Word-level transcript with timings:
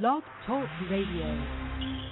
Blog 0.00 0.22
Talk 0.46 0.70
Radio. 0.88 2.11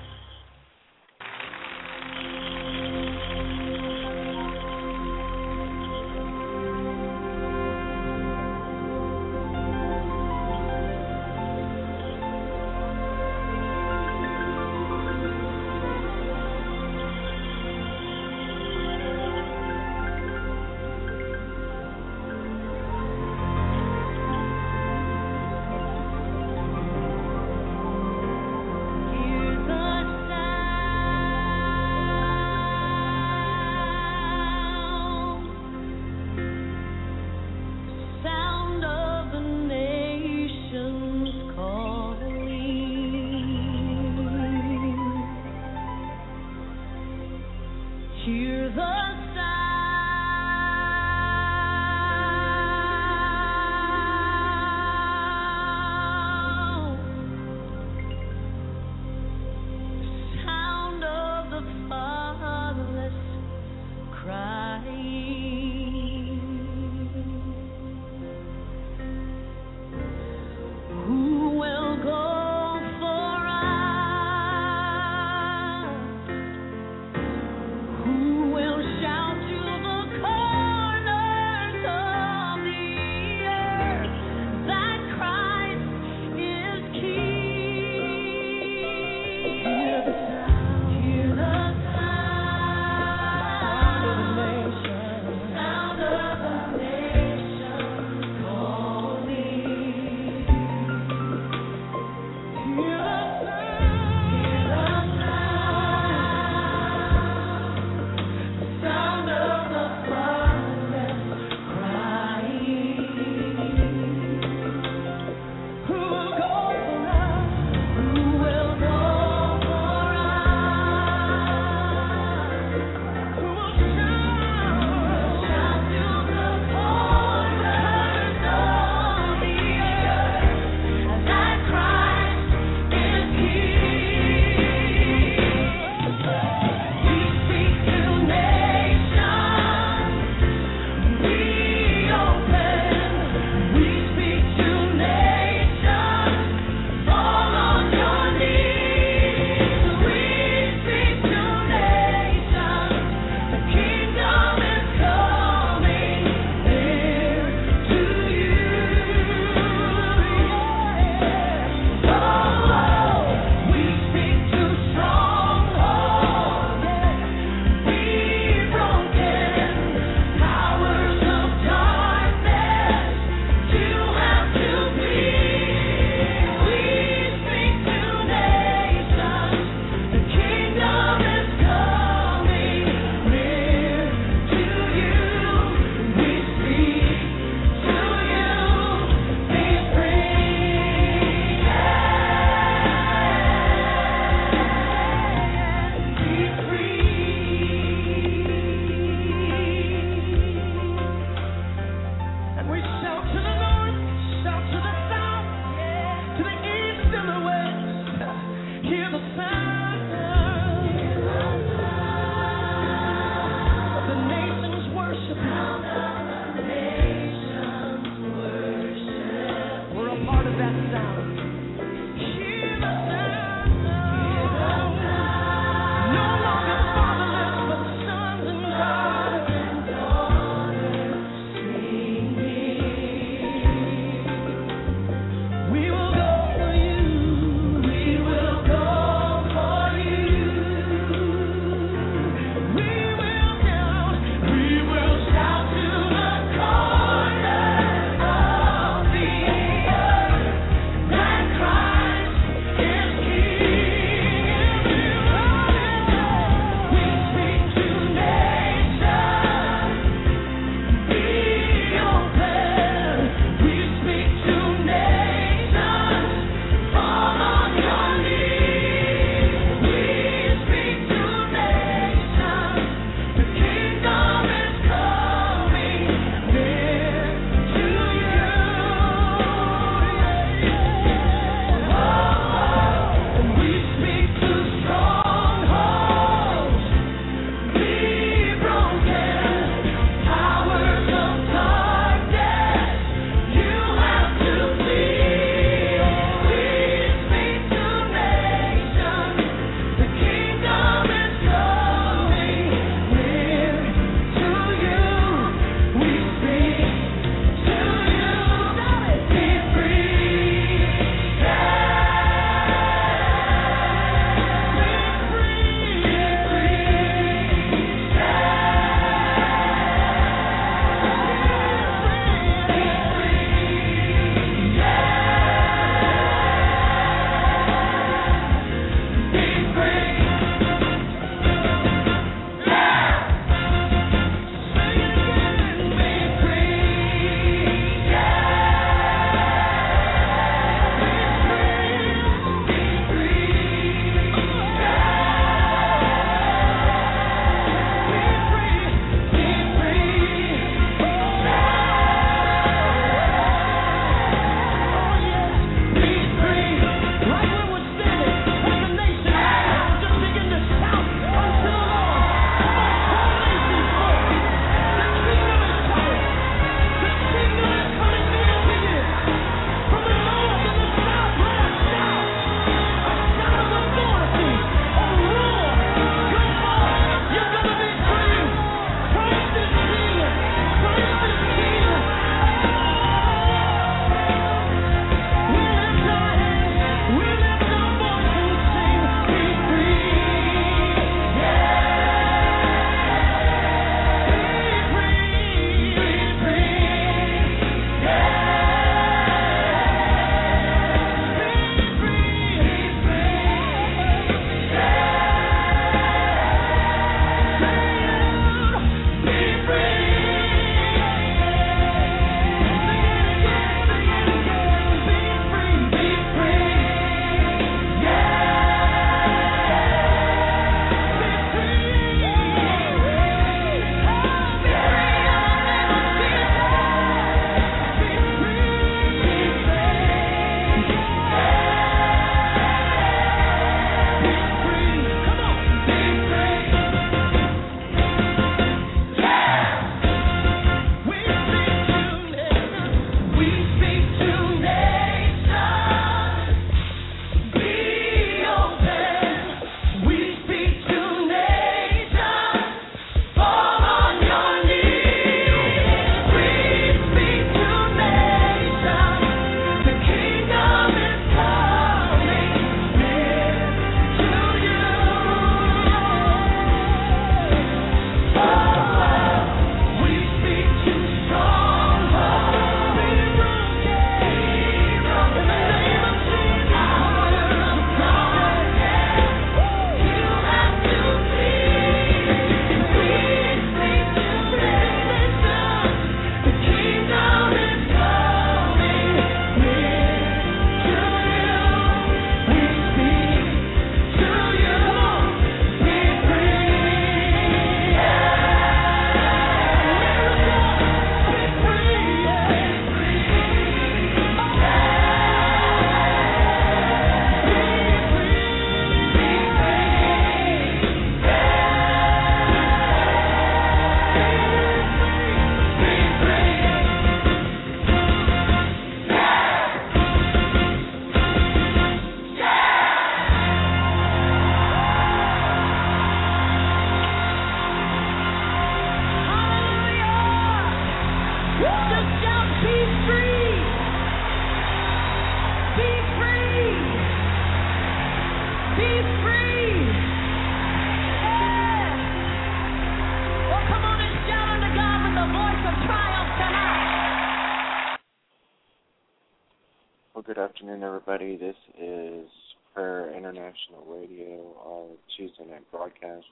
Everybody. 551.21 551.53
This 551.53 551.57
is 551.79 552.29
Prayer 552.75 553.15
International 553.15 553.85
Radio, 553.87 554.55
our 554.65 554.87
Tuesday 555.17 555.45
night 555.51 555.71
broadcast. 555.71 556.25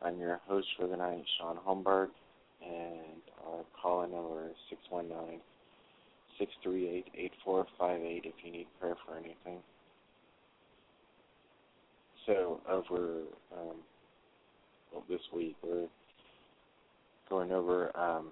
I'm 0.00 0.18
your 0.18 0.40
host 0.46 0.68
for 0.78 0.86
the 0.86 0.96
night, 0.96 1.22
Shaun 1.38 1.58
Holmberg, 1.66 2.08
and 2.62 3.20
our 3.46 3.62
call 3.80 4.02
number 4.02 4.46
is 4.46 4.56
619 4.70 5.40
638 6.38 7.04
8458 7.14 8.24
if 8.24 8.34
you 8.42 8.52
need 8.52 8.66
prayer 8.80 8.96
for 9.06 9.16
anything. 9.16 9.60
So, 12.26 12.60
over 12.70 13.22
um, 13.52 13.76
well, 14.92 15.04
this 15.10 15.20
week, 15.34 15.56
we're 15.62 15.88
going 17.28 17.52
over 17.52 17.94
um, 17.98 18.28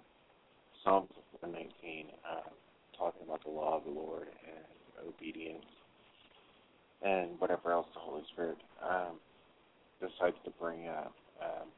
Psalms 0.83 1.11
119. 1.41 2.07
Uh, 2.25 2.49
talking 2.97 3.23
about 3.27 3.45
the 3.45 3.51
law 3.51 3.77
of 3.77 3.85
the 3.85 3.91
Lord 3.91 4.27
obedience 5.07 5.65
and 7.03 7.39
whatever 7.39 7.73
else 7.73 7.87
the 7.95 8.01
Holy 8.01 8.23
Spirit 8.33 8.59
um, 8.83 9.19
decides 10.01 10.37
to 10.45 10.51
bring 10.61 10.89
up. 10.89 11.13
Um, 11.43 11.69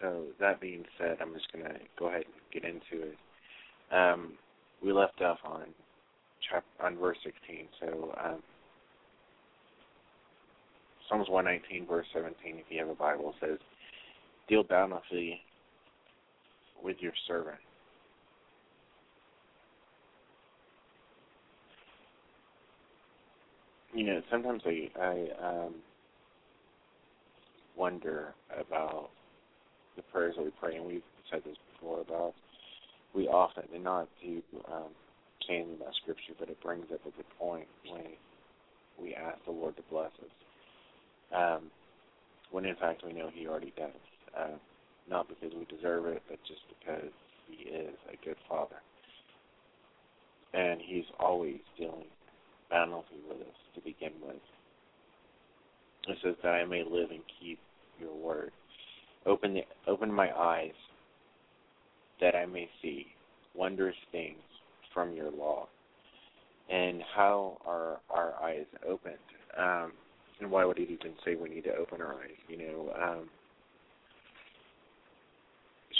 so 0.00 0.24
that 0.40 0.60
being 0.60 0.84
said, 0.98 1.18
I'm 1.20 1.34
just 1.34 1.52
going 1.52 1.64
to 1.64 1.74
go 1.98 2.08
ahead 2.08 2.24
and 2.24 2.62
get 2.62 2.64
into 2.64 3.08
it. 3.08 3.16
Um, 3.92 4.34
we 4.82 4.92
left 4.92 5.20
off 5.22 5.38
on 5.44 5.64
chapter 6.50 6.84
on 6.84 6.96
verse 6.96 7.18
16. 7.24 7.68
So 7.80 8.14
um, 8.24 8.42
Psalms 11.08 11.28
119, 11.28 11.86
verse 11.86 12.06
17, 12.12 12.34
if 12.58 12.64
you 12.68 12.78
have 12.80 12.88
a 12.88 12.94
Bible, 12.94 13.34
says, 13.40 13.58
"Deal 14.48 14.62
bountifully 14.62 15.40
with 16.82 16.96
your 17.00 17.12
servant." 17.26 17.58
You 23.98 24.04
know, 24.04 24.22
sometimes 24.30 24.62
I 24.64 24.88
I 24.96 25.64
um, 25.66 25.74
wonder 27.76 28.32
about 28.56 29.10
the 29.96 30.02
prayers 30.02 30.34
that 30.36 30.44
we 30.44 30.52
pray, 30.60 30.76
and 30.76 30.86
we've 30.86 31.02
said 31.28 31.42
this 31.44 31.56
before 31.72 32.02
about 32.02 32.32
we 33.12 33.26
often 33.26 33.64
do 33.72 33.78
not 33.80 34.08
do 34.22 34.40
um, 34.72 34.90
anything 35.50 35.74
about 35.80 35.94
scripture, 36.00 36.34
but 36.38 36.48
it 36.48 36.62
brings 36.62 36.86
up 36.94 37.00
a 37.00 37.16
good 37.16 37.26
point 37.40 37.66
when 37.90 38.04
we 39.02 39.16
ask 39.16 39.44
the 39.44 39.50
Lord 39.50 39.74
to 39.76 39.82
bless 39.90 40.12
us. 40.22 41.34
Um, 41.34 41.70
when 42.52 42.66
in 42.66 42.76
fact 42.76 43.02
we 43.04 43.12
know 43.12 43.30
He 43.34 43.48
already 43.48 43.72
does, 43.76 43.90
uh, 44.38 44.58
not 45.10 45.26
because 45.26 45.50
we 45.58 45.64
deserve 45.76 46.06
it, 46.06 46.22
but 46.28 46.38
just 46.46 46.60
because 46.78 47.10
He 47.48 47.68
is 47.68 47.96
a 48.12 48.24
good 48.24 48.36
Father, 48.48 48.76
and 50.54 50.80
He's 50.80 51.06
always 51.18 51.58
dealing 51.76 52.06
bountifully 52.70 53.18
with 53.28 53.40
us 53.40 53.54
to 53.74 53.80
begin 53.80 54.12
with. 54.24 54.36
It 56.08 56.18
says 56.22 56.34
that 56.42 56.50
I 56.50 56.64
may 56.64 56.84
live 56.84 57.10
and 57.10 57.20
keep 57.40 57.58
your 58.00 58.14
word. 58.14 58.50
Open 59.26 59.54
the 59.54 59.62
open 59.86 60.12
my 60.12 60.30
eyes 60.36 60.72
that 62.20 62.34
I 62.34 62.46
may 62.46 62.68
see 62.80 63.06
wondrous 63.54 63.96
things 64.12 64.38
from 64.94 65.12
your 65.12 65.30
law. 65.30 65.68
And 66.70 67.02
how 67.14 67.58
are 67.66 68.00
our 68.10 68.34
eyes 68.42 68.66
opened? 68.86 69.14
Um, 69.56 69.92
and 70.40 70.50
why 70.50 70.64
would 70.64 70.78
it 70.78 70.90
even 70.90 71.14
say 71.24 71.34
we 71.34 71.48
need 71.48 71.64
to 71.64 71.74
open 71.74 72.00
our 72.00 72.14
eyes? 72.14 72.38
You 72.48 72.58
know, 72.58 72.92
um, 73.00 73.28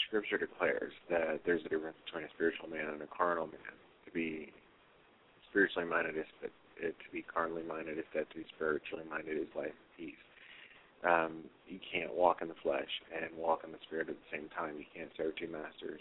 Scripture 0.07 0.39
declares 0.39 0.93
that 1.11 1.41
there's 1.45 1.65
a 1.65 1.69
difference 1.69 1.97
between 2.05 2.25
a 2.25 2.29
spiritual 2.35 2.69
man 2.69 2.89
and 2.93 3.03
a 3.03 3.07
carnal 3.07 3.47
man. 3.47 3.75
To 4.07 4.11
be 4.13 4.53
spiritually 5.51 5.89
minded 5.89 6.17
is 6.17 6.27
but 6.41 6.51
it 6.81 6.95
to 6.95 7.09
be 7.13 7.23
carnally 7.23 7.65
minded, 7.67 7.99
if 7.99 8.07
that 8.15 8.31
to 8.31 8.37
be 8.37 8.47
spiritually 8.55 9.05
minded 9.11 9.37
is 9.37 9.51
life 9.57 9.75
and 9.75 9.93
peace. 9.97 10.23
Um, 11.03 11.33
you 11.67 11.79
can't 11.83 12.15
walk 12.15 12.43
in 12.43 12.49
the 12.49 12.59
flesh 12.63 12.91
and 13.15 13.31
walk 13.37 13.63
in 13.65 13.73
the 13.73 13.79
spirit 13.87 14.09
at 14.09 14.17
the 14.17 14.31
same 14.37 14.49
time. 14.51 14.79
You 14.79 14.87
can't 14.95 15.11
serve 15.17 15.37
two 15.37 15.51
masters. 15.51 16.01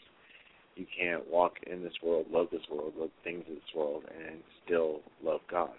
You 0.76 0.86
can't 0.86 1.26
walk 1.30 1.58
in 1.66 1.84
this 1.84 1.98
world, 2.04 2.28
love 2.32 2.48
this 2.52 2.66
world, 2.70 2.94
love 2.98 3.10
things 3.24 3.44
of 3.50 3.56
this 3.56 3.74
world, 3.76 4.04
and 4.14 4.38
still 4.64 5.02
love 5.24 5.42
God. 5.50 5.74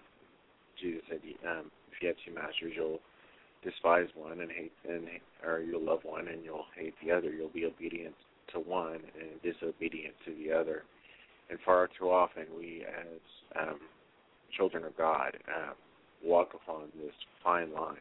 Jesus 0.81 1.03
said, 1.09 1.21
um, 1.47 1.71
if 1.91 2.03
you 2.03 2.09
have 2.09 2.17
two 2.27 2.35
masters, 2.35 2.75
you'll 2.75 3.01
despise 3.63 4.07
one 4.15 4.41
and 4.41 4.51
hate, 4.51 4.73
and 4.89 5.07
or 5.47 5.61
you'll 5.61 5.85
love 5.85 6.01
one 6.03 6.29
and 6.29 6.45
you'll 6.45 6.67
hate 6.77 6.95
the 7.05 7.11
other. 7.11 7.31
You'll 7.31 7.49
be 7.49 7.65
obedient 7.65 8.15
to 8.53 8.61
one 8.61 9.01
and 9.19 9.43
disobedient 9.43 10.15
to 10.27 10.35
the 10.35 10.53
other. 10.53 10.85
And 11.51 11.59
far 11.65 11.89
too 11.99 12.11
often, 12.11 12.45
we 12.57 12.85
as 12.87 13.21
um, 13.61 13.81
children 14.57 14.85
of 14.85 14.97
God 14.97 15.37
uh, 15.49 15.73
walk 16.25 16.55
upon 16.55 16.89
this 16.97 17.15
fine 17.43 17.73
line 17.73 17.97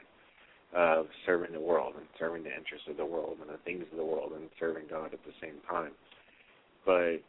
of 0.75 1.05
serving 1.25 1.53
the 1.53 1.59
world 1.59 1.93
and 1.97 2.05
serving 2.19 2.43
the 2.43 2.53
interests 2.53 2.87
of 2.89 2.97
the 2.97 3.05
world 3.05 3.37
and 3.41 3.49
the 3.49 3.57
things 3.63 3.85
of 3.91 3.97
the 3.97 4.03
world 4.03 4.33
and 4.35 4.49
serving 4.59 4.83
God 4.89 5.13
at 5.13 5.19
the 5.25 5.31
same 5.41 5.55
time. 5.69 5.91
But 6.85 7.21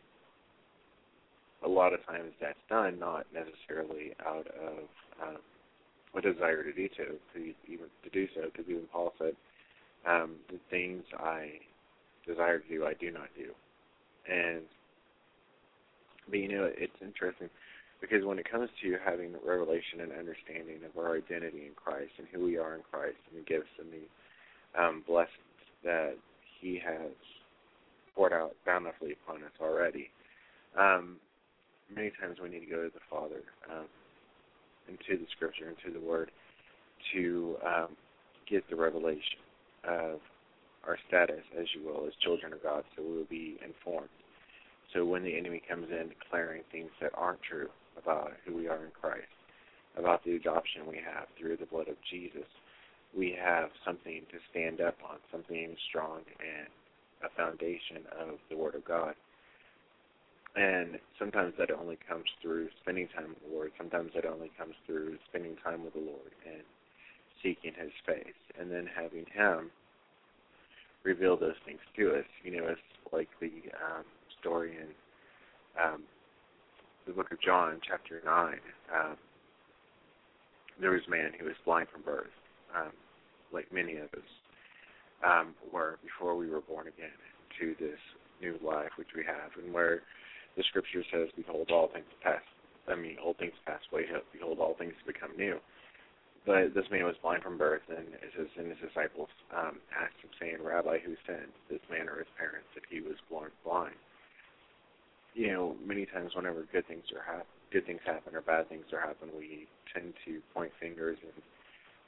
a 1.65 1.69
lot 1.69 1.93
of 1.93 2.05
times 2.07 2.33
that's 2.41 2.59
done 2.69 2.99
not 2.99 3.27
necessarily 3.33 4.13
out 4.27 4.47
of 4.49 4.79
um, 5.23 5.39
a 6.17 6.21
desire 6.21 6.63
to 6.63 6.73
do 6.73 6.89
so, 6.97 7.05
to 7.35 7.55
even 7.69 7.87
to 8.03 8.11
do 8.11 8.27
so, 8.35 8.43
because 8.51 8.69
even 8.69 8.85
Paul 8.93 9.13
said, 9.19 9.35
um, 10.07 10.37
"The 10.49 10.59
things 10.71 11.05
I 11.19 11.61
desire 12.27 12.59
to 12.61 12.69
do, 12.69 12.87
I 12.87 12.95
do 12.95 13.11
not 13.11 13.29
do." 13.37 13.53
And 14.31 14.63
but 16.29 16.39
you 16.39 16.49
know, 16.49 16.71
it's 16.77 16.93
interesting 17.01 17.49
because 18.01 18.25
when 18.25 18.39
it 18.39 18.51
comes 18.51 18.69
to 18.83 18.97
having 19.05 19.35
revelation 19.45 20.01
and 20.01 20.13
understanding 20.13 20.81
of 20.87 20.97
our 20.97 21.17
identity 21.17 21.67
in 21.67 21.73
Christ 21.75 22.13
and 22.19 22.27
who 22.33 22.45
we 22.45 22.57
are 22.57 22.75
in 22.75 22.83
Christ 22.91 23.19
and 23.31 23.43
the 23.43 23.49
gifts 23.49 23.73
and 23.79 23.89
the 23.91 24.81
um, 24.81 25.05
blessings 25.07 25.59
that 25.85 26.15
He 26.61 26.81
has 26.85 27.13
poured 28.15 28.33
out 28.33 28.55
bountifully 28.67 29.17
upon 29.25 29.43
us 29.43 29.53
already, 29.61 30.11
um, 30.79 31.17
many 31.95 32.13
times 32.21 32.39
we 32.43 32.49
need 32.49 32.61
to 32.61 32.71
go 32.71 32.85
to 32.85 32.91
the 32.93 33.05
Father, 33.11 33.43
um, 33.71 33.87
into 34.89 35.21
the 35.21 35.27
Scripture, 35.37 35.69
into 35.69 35.99
the 35.99 36.05
Word, 36.05 36.31
to 37.13 37.57
um, 37.67 37.89
get 38.49 38.69
the 38.71 38.77
revelation 38.77 39.39
of 39.85 40.21
our 40.87 40.99
status, 41.09 41.43
as 41.59 41.67
you 41.75 41.87
will, 41.87 42.07
as 42.07 42.13
children 42.23 42.53
of 42.53 42.63
God, 42.63 42.85
so 42.97 43.03
we 43.03 43.17
will 43.17 43.25
be 43.29 43.59
informed. 43.65 44.09
So 44.95 45.05
when 45.05 45.23
the 45.23 45.37
enemy 45.37 45.63
comes 45.69 45.87
in 45.91 46.09
declaring 46.09 46.63
things 46.73 46.91
that 47.01 47.13
aren't 47.15 47.43
true, 47.43 47.69
about 48.03 48.33
who 48.47 48.55
we 48.55 48.69
are 48.69 48.85
in 48.85 48.91
Christ, 48.99 49.27
about 49.97 50.25
the 50.25 50.37
adoption 50.37 50.87
we 50.87 50.97
have 50.97 51.27
through 51.39 51.57
the 51.57 51.67
blood 51.67 51.89
of 51.89 51.97
Jesus, 52.11 52.47
we 53.17 53.37
have 53.41 53.71
something 53.85 54.23
to 54.31 54.39
stand 54.51 54.81
up 54.81 54.97
on, 55.09 55.19
something 55.33 55.75
strong 55.89 56.21
and 56.39 56.69
a 57.25 57.35
foundation 57.37 58.07
of 58.21 58.39
the 58.51 58.57
Word 58.57 58.75
of 58.75 58.85
God. 58.85 59.15
And 60.57 60.99
sometimes 61.19 61.55
that 61.59 61.71
only 61.71 61.99
comes 62.09 62.25
through 62.41 62.69
spending 62.81 63.09
time 63.09 63.31
with 63.31 63.43
the 63.49 63.55
Lord. 63.55 63.73
Sometimes 63.77 64.11
that 64.15 64.25
only 64.25 64.51
comes 64.59 64.75
through 64.87 65.17
spending 65.29 65.57
time 65.63 65.85
with 65.85 65.95
the 65.95 66.01
Lord 66.01 66.33
and 66.47 66.63
seeking 67.43 67.73
His 67.79 67.93
face, 68.07 68.39
and 68.59 68.71
then 68.71 68.89
having 68.95 69.27
Him 69.33 69.71
reveal 71.05 71.37
those 71.37 71.59
things 71.65 71.81
to 71.97 72.17
us. 72.17 72.25
You 72.43 72.57
know, 72.57 72.67
it's 72.69 72.81
like 73.13 73.29
the 73.41 73.53
um, 73.79 74.05
story 74.41 74.77
in 74.77 74.89
um, 75.83 76.03
the 77.07 77.13
book 77.13 77.33
of 77.33 77.41
John, 77.41 77.81
chapter 77.87 78.21
9, 78.25 78.55
um, 78.95 79.17
there 80.81 80.91
was 80.91 81.03
a 81.07 81.11
man 81.11 81.33
who 81.39 81.47
was 81.47 81.55
blind 81.65 81.89
from 81.93 82.03
birth, 82.03 82.31
um, 82.77 82.93
like 83.53 83.73
many 83.73 83.97
of 83.97 84.13
us 84.15 84.31
um, 85.25 85.55
were 85.73 85.99
before 86.03 86.37
we 86.37 86.49
were 86.49 86.61
born 86.61 86.87
again 86.87 87.17
to 87.61 87.75
this 87.81 87.99
new 88.41 88.59
life 88.63 88.91
which 88.97 89.15
we 89.17 89.25
have, 89.25 89.51
and 89.63 89.73
where 89.73 90.03
the 90.57 90.63
scripture 90.69 91.03
says, 91.13 91.29
Behold, 91.37 91.71
all 91.71 91.89
things 91.93 92.07
pass. 92.23 92.43
I 92.89 92.95
mean, 92.95 93.17
old 93.23 93.39
things 93.39 93.55
pass 93.67 93.81
away. 93.93 94.07
Behold, 94.33 94.59
all 94.59 94.75
things 94.79 94.95
become 95.07 95.37
new. 95.37 95.59
But 96.47 96.73
this 96.73 96.89
man 96.91 97.05
was 97.05 97.17
blind 97.21 97.43
from 97.43 97.59
birth, 97.59 97.83
and 97.89 98.09
his, 98.33 98.49
and 98.57 98.69
his 98.69 98.79
disciples 98.81 99.29
um, 99.53 99.79
asked 99.93 100.17
him, 100.23 100.31
saying, 100.41 100.65
Rabbi, 100.65 100.99
who 101.05 101.13
sinned, 101.27 101.53
this 101.69 101.83
man 101.91 102.09
or 102.09 102.19
his 102.19 102.33
parents, 102.39 102.69
that 102.75 102.89
he 102.89 103.01
was 103.01 103.21
born 103.29 103.51
blind? 103.65 103.99
You 105.35 105.53
know, 105.53 105.77
many 105.87 106.07
times 106.07 106.33
whenever 106.35 106.67
good 106.73 106.87
things 106.87 107.05
are 107.15 107.37
hap- 107.37 107.47
good 107.73 107.87
things 107.87 108.01
happen 108.05 108.35
or 108.35 108.41
bad 108.43 108.69
things 108.69 108.85
are 108.93 109.01
happen, 109.01 109.29
we 109.37 109.67
tend 109.95 110.15
to 110.27 110.41
point 110.55 110.73
fingers 110.81 111.19
and 111.23 111.43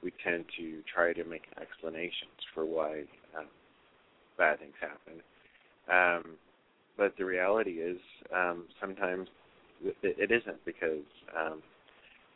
we 0.02 0.12
tend 0.24 0.44
to 0.58 0.80
try 0.92 1.12
to 1.12 1.24
make 1.24 1.42
explanations 1.60 2.38
for 2.54 2.64
why 2.64 3.02
um, 3.38 3.46
bad 4.38 4.58
things 4.60 4.74
happen. 4.80 5.20
Um, 5.90 6.36
but 6.96 7.14
the 7.18 7.24
reality 7.24 7.72
is, 7.72 7.98
um, 8.34 8.64
sometimes 8.80 9.28
it, 9.84 9.96
it 10.02 10.30
isn't 10.30 10.64
because 10.64 11.04
um, 11.38 11.62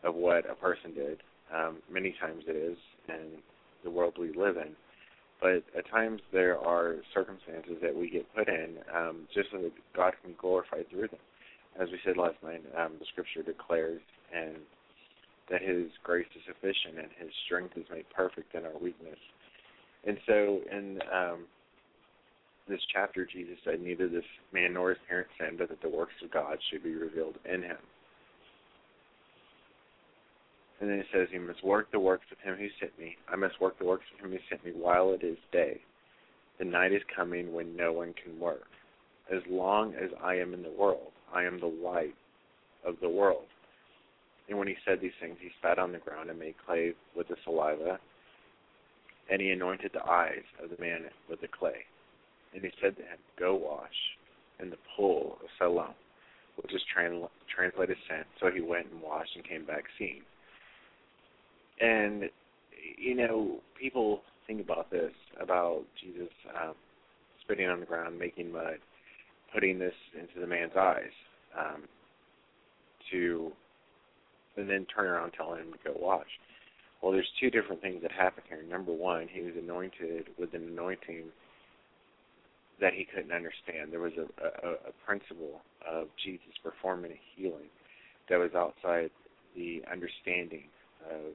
of 0.05 0.14
what 0.14 0.49
a 0.50 0.55
person 0.55 0.95
did. 0.95 1.19
Um, 1.55 1.79
many 1.93 2.14
times 2.21 2.45
it 2.47 2.57
is, 2.57 2.79
in 3.09 3.38
the 3.85 3.91
world 3.91 4.14
we 4.19 4.33
live 4.35 4.57
in 4.57 4.75
but 5.45 5.63
at 5.77 5.87
times 5.91 6.23
there 6.33 6.59
are 6.59 6.97
circumstances 7.13 7.77
that 7.83 7.95
we 7.95 8.09
get 8.09 8.25
put 8.35 8.49
in 8.49 8.79
um, 8.97 9.29
just 9.35 9.51
so 9.53 9.59
that 9.59 9.73
God 9.95 10.15
can 10.23 10.31
be 10.31 10.37
glorified 10.41 10.89
through 10.89 11.09
them. 11.09 11.21
As 11.79 11.89
we 11.91 11.99
said 12.03 12.17
last 12.17 12.37
night, 12.43 12.65
um, 12.79 12.93
the 12.99 13.05
Scripture 13.13 13.43
declares 13.43 14.01
and 14.35 14.57
that 15.51 15.61
His 15.61 15.93
grace 16.03 16.25
is 16.35 16.41
sufficient 16.47 16.97
and 16.97 17.09
His 17.21 17.29
strength 17.45 17.77
is 17.77 17.85
made 17.93 18.07
perfect 18.17 18.55
in 18.55 18.65
our 18.65 18.79
weakness. 18.81 19.19
And 20.07 20.17
so, 20.27 20.61
in 20.73 20.99
um, 21.13 21.45
this 22.67 22.81
chapter, 22.91 23.29
Jesus 23.31 23.59
said, 23.67 23.83
Neither 23.83 24.09
this 24.09 24.25
man 24.51 24.73
nor 24.73 24.91
his 24.91 24.99
parents 25.07 25.31
sinned, 25.39 25.59
but 25.59 25.69
that 25.69 25.83
the 25.83 25.95
works 25.95 26.15
of 26.25 26.31
God 26.31 26.57
should 26.71 26.83
be 26.83 26.95
revealed 26.95 27.37
in 27.45 27.63
him. 27.63 27.77
And 30.81 30.90
then 30.90 30.99
it 30.99 31.07
says, 31.12 31.28
You 31.31 31.40
must 31.40 31.64
work 31.64 31.90
the 31.93 32.00
works 32.00 32.26
of 32.33 32.38
him 32.38 32.57
who 32.57 32.69
sent 32.81 32.99
me. 32.99 33.16
I 33.28 33.37
must 33.37 33.61
work 33.61 33.78
the 33.78 33.85
works 33.85 34.04
of 34.12 34.25
him 34.25 34.33
who 34.33 34.38
sent 34.49 34.64
me 34.64 34.73
while 34.73 35.12
it 35.12 35.25
is 35.25 35.38
day. 35.52 35.81
The 36.59 36.64
night 36.64 36.93
is 36.93 37.02
coming 37.14 37.52
when 37.52 37.76
no 37.76 37.93
one 37.93 38.14
can 38.23 38.38
work. 38.38 38.66
As 39.33 39.40
long 39.49 39.95
as 39.95 40.11
I 40.23 40.35
am 40.37 40.52
in 40.52 40.62
the 40.62 40.71
world, 40.71 41.12
I 41.33 41.45
am 41.45 41.59
the 41.59 41.66
light 41.66 42.14
of 42.85 42.97
the 43.00 43.09
world. 43.09 43.47
And 44.49 44.59
when 44.59 44.69
he 44.69 44.76
said 44.85 45.00
these 45.00 45.16
things, 45.21 45.38
he 45.40 45.49
spat 45.59 45.78
on 45.78 45.93
the 45.93 45.99
ground 45.99 46.28
and 46.28 46.38
made 46.38 46.54
clay 46.66 46.95
with 47.16 47.28
the 47.28 47.37
saliva, 47.45 47.99
and 49.31 49.40
he 49.40 49.50
anointed 49.50 49.93
the 49.95 50.04
eyes 50.04 50.45
of 50.62 50.71
the 50.71 50.83
man 50.83 51.04
with 51.31 51.40
the 51.40 51.49
clay. 51.49 51.87
And 52.52 52.62
he 52.62 52.71
said 52.81 52.97
to 52.97 53.02
him, 53.02 53.19
Go 53.38 53.54
wash 53.54 53.88
in 54.61 54.71
the 54.71 54.76
pool 54.95 55.38
of 55.43 55.49
Siloam, 55.59 55.95
which 56.57 56.75
is 56.75 56.83
translated 56.93 57.97
sent. 58.09 58.26
So 58.38 58.50
he 58.50 58.61
went 58.61 58.87
and 58.93 59.00
washed 59.00 59.35
and 59.35 59.45
came 59.49 59.64
back 59.64 59.85
seeing. 59.99 60.23
And, 61.81 62.25
you 62.99 63.14
know, 63.14 63.61
people 63.78 64.23
think 64.47 64.61
about 64.61 64.90
this, 64.90 65.12
about 65.40 65.83
Jesus 66.00 66.33
um, 66.62 66.75
spitting 67.43 67.69
on 67.69 67.81
the 67.81 67.87
ground, 67.87 68.19
making 68.19 68.52
mud, 68.52 68.78
putting 69.52 69.78
this 69.78 69.95
into 70.14 70.40
the 70.40 70.47
man's 70.47 70.76
eyes, 70.78 71.12
um, 71.59 71.83
to, 73.11 73.52
and 74.57 74.69
then 74.69 74.87
turn 74.95 75.07
around 75.07 75.33
telling 75.33 75.61
him 75.61 75.73
to 75.73 75.93
go 75.93 75.97
wash. 75.99 76.26
Well, 77.02 77.12
there's 77.12 77.28
two 77.38 77.50
different 77.50 77.83
things 77.83 78.00
that 78.02 78.12
happen 78.12 78.45
here. 78.49 78.62
Number 78.62 78.93
one, 78.93 79.28
he 79.31 79.43
was 79.43 79.52
anointed 79.59 80.28
with 80.38 80.54
an 80.54 80.69
anointing 80.73 81.25
that 82.81 82.95
he 82.95 83.04
couldn't 83.04 83.33
understand. 83.33 83.93
There 83.93 84.00
was 84.00 84.14
a, 84.16 84.66
a, 84.66 84.73
a 84.73 85.07
principle 85.07 85.61
of 85.88 86.09
Jesus 86.25 86.54
performing 86.62 87.12
a 87.12 87.21
healing 87.37 87.69
that 88.28 88.38
was 88.38 88.50
outside 88.57 89.11
the 89.54 89.83
understanding 89.90 90.64
of 91.11 91.35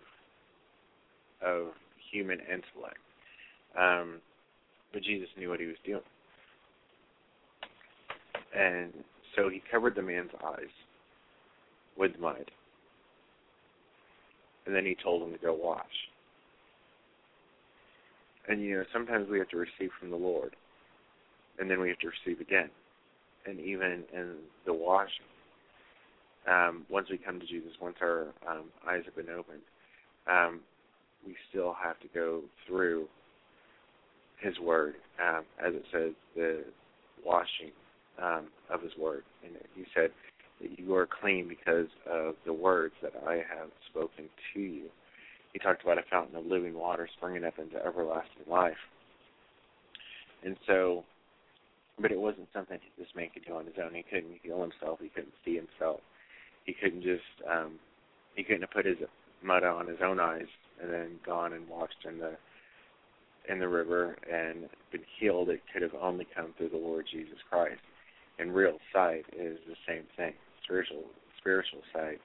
of 1.46 1.68
human 2.12 2.40
intellect. 2.40 2.98
Um, 3.78 4.20
but 4.94 5.04
Jesus 5.04 5.30
knew 5.38 5.50
what 5.50 5.60
he 5.60 5.68
was 5.68 5.76
doing. 5.86 6.02
And 8.56 8.94
so 9.36 9.50
he 9.50 9.62
covered 9.72 9.96
the 9.96 10.02
man's 10.02 10.32
eyes 10.44 10.74
with 11.98 12.12
mud. 12.20 12.52
And 14.66 14.76
then 14.76 14.86
he 14.86 14.96
told 15.02 15.24
him 15.24 15.34
to 15.34 15.40
go 15.40 15.54
wash. 15.54 15.86
And 18.48 18.62
you 18.62 18.78
know, 18.78 18.84
sometimes 18.92 19.30
we 19.30 19.38
have 19.40 19.50
to 19.50 19.58
receive 19.58 19.92
from 20.00 20.10
the 20.10 20.16
Lord 20.16 20.56
and 21.60 21.70
then 21.70 21.80
we 21.80 21.90
have 21.90 22.00
to 22.00 22.08
receive 22.08 22.40
again. 22.42 22.70
And 23.46 23.60
even 23.60 24.04
in 24.14 24.36
the 24.66 24.74
washing, 24.74 25.28
um, 26.50 26.86
once 26.90 27.08
we 27.10 27.18
come 27.18 27.40
to 27.40 27.46
Jesus, 27.46 27.72
once 27.82 27.98
our 28.02 28.28
um, 28.48 28.66
eyes 28.88 29.02
have 29.06 29.16
been 29.16 29.30
opened, 29.30 29.62
um, 30.28 30.62
we 31.26 31.36
still 31.50 31.76
have 31.82 32.00
to 32.02 32.08
go 32.14 32.42
through 32.68 33.08
His 34.40 34.58
Word, 34.60 34.96
um, 35.22 35.44
as 35.66 35.74
it 35.74 35.84
says, 35.92 36.12
the 36.36 36.64
washing 37.26 37.72
um, 38.22 38.48
of 38.70 38.82
His 38.82 38.92
Word. 38.98 39.24
And 39.44 39.54
He 39.76 39.84
said 39.94 40.12
that 40.62 40.80
you 40.80 40.96
are 40.96 41.08
clean 41.22 41.48
because 41.48 41.88
of 42.10 42.36
the 42.46 42.54
words 42.54 42.94
that 43.02 43.14
I 43.28 43.36
have 43.36 43.70
spoken 43.90 44.26
to 44.54 44.60
you. 44.60 44.86
He 45.54 45.60
talked 45.60 45.84
about 45.84 45.98
a 45.98 46.04
fountain 46.12 46.36
of 46.36 46.46
living 46.46 46.76
water 46.76 47.10
springing 47.18 47.44
up 47.44 47.58
into 47.58 47.78
everlasting 47.78 48.46
life. 48.48 48.78
And 50.44 50.56
so 50.68 51.04
but 52.02 52.12
it 52.12 52.20
wasn't 52.20 52.48
something 52.54 52.80
this 52.98 53.08
man 53.16 53.28
could 53.34 53.46
do 53.46 53.56
on 53.56 53.66
his 53.66 53.76
own. 53.82 53.94
He 53.94 54.04
couldn't 54.04 54.40
heal 54.42 54.62
himself. 54.62 55.00
He 55.02 55.10
couldn't 55.10 55.34
see 55.44 55.56
himself. 55.56 56.00
He 56.66 56.74
couldn't 56.74 57.04
just 57.04 57.24
um 57.50 57.80
he 58.36 58.44
couldn't 58.44 58.62
have 58.62 58.72
put 58.72 58.86
his 58.86 58.98
mud 59.44 59.64
on 59.64 59.88
his 59.88 60.00
own 60.04 60.20
eyes 60.20 60.48
and 60.82 60.92
then 60.92 61.20
gone 61.26 61.54
and 61.54 61.68
washed 61.68 62.06
in 62.08 62.20
the 62.20 62.38
in 63.50 63.60
the 63.60 63.68
river 63.68 64.16
and 64.32 64.70
been 64.92 65.02
healed. 65.20 65.50
It 65.50 65.62
could 65.74 65.82
have 65.82 65.96
only 66.00 66.28
come 66.36 66.54
through 66.58 66.70
the 66.70 66.78
Lord 66.78 67.06
Jesus 67.12 67.38
Christ. 67.50 67.82
And 68.38 68.54
real 68.54 68.78
sight 68.94 69.26
is 69.36 69.58
the 69.68 69.76
same 69.88 70.04
thing. 70.16 70.34
Spiritual 70.64 71.04
spiritual 71.40 71.82
sight 71.94 72.20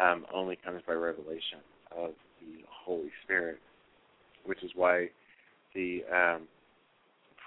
um, 0.00 0.24
only 0.32 0.56
comes 0.64 0.82
by 0.86 0.94
revelation 0.94 1.60
of 1.96 2.10
the 2.40 2.62
Holy 2.70 3.10
Spirit, 3.24 3.58
which 4.44 4.62
is 4.62 4.70
why 4.74 5.08
the 5.74 6.02
um, 6.12 6.42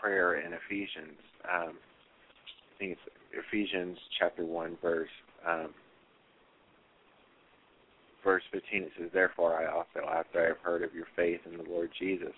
prayer 0.01 0.39
in 0.39 0.51
Ephesians 0.53 1.17
um, 1.51 1.73
I 2.75 2.77
think 2.77 2.91
it's 2.91 3.45
Ephesians 3.47 3.97
chapter 4.19 4.45
one 4.45 4.77
verse 4.81 5.09
um, 5.47 5.69
verse 8.25 8.43
fifteen. 8.51 8.83
It 8.83 8.91
says, 8.99 9.11
"Therefore 9.13 9.55
I 9.55 9.67
also, 9.67 10.05
after 10.09 10.43
I 10.43 10.47
have 10.47 10.57
heard 10.57 10.83
of 10.83 10.93
your 10.93 11.07
faith 11.15 11.39
in 11.45 11.55
the 11.55 11.69
Lord 11.69 11.91
Jesus." 11.97 12.33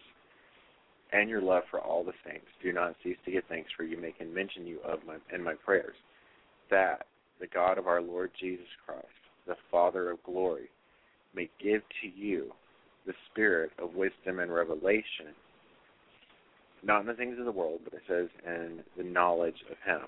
And 1.14 1.30
your 1.30 1.42
love 1.42 1.64
for 1.72 1.80
all 1.80 2.04
the 2.04 2.14
saints, 2.26 2.48
do 2.62 2.74
not 2.74 2.94
cease 3.02 3.18
to 3.24 3.32
give 3.32 3.46
thanks 3.46 3.72
for 3.72 3.84
you, 3.86 3.96
making 3.96 4.34
mention 4.34 4.68
you 4.68 4.82
of 4.82 5.00
my 5.08 5.16
in 5.34 5.42
my 5.42 5.54
prayers, 5.56 5.96
that 6.70 7.08
the 7.40 7.48
God 7.48 7.78
of 7.78 7.88
our 7.88 8.02
Lord 8.02 8.32
Jesus 8.38 8.68
Christ, 8.86 9.08
the 9.48 9.56
Father 9.72 10.12
of 10.12 10.22
glory, 10.24 10.70
may 11.34 11.50
give 11.60 11.82
to 12.02 12.08
you 12.10 12.54
the 13.06 13.14
spirit 13.32 13.72
of 13.80 13.96
wisdom 13.96 14.40
and 14.40 14.54
revelation 14.54 15.34
not 16.84 17.02
in 17.02 17.08
the 17.08 17.14
things 17.14 17.40
of 17.40 17.46
the 17.46 17.52
world, 17.52 17.82
but 17.84 17.94
it 17.94 18.04
says 18.08 18.28
in 18.46 18.80
the 18.98 19.04
knowledge 19.04 19.64
of 19.72 19.78
Him, 19.86 20.08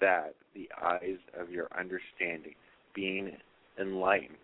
that 0.00 0.34
the 0.54 0.68
eyes 0.82 1.18
of 1.38 1.50
your 1.50 1.68
understanding 1.78 2.54
being 2.94 3.36
enlightened, 3.80 4.36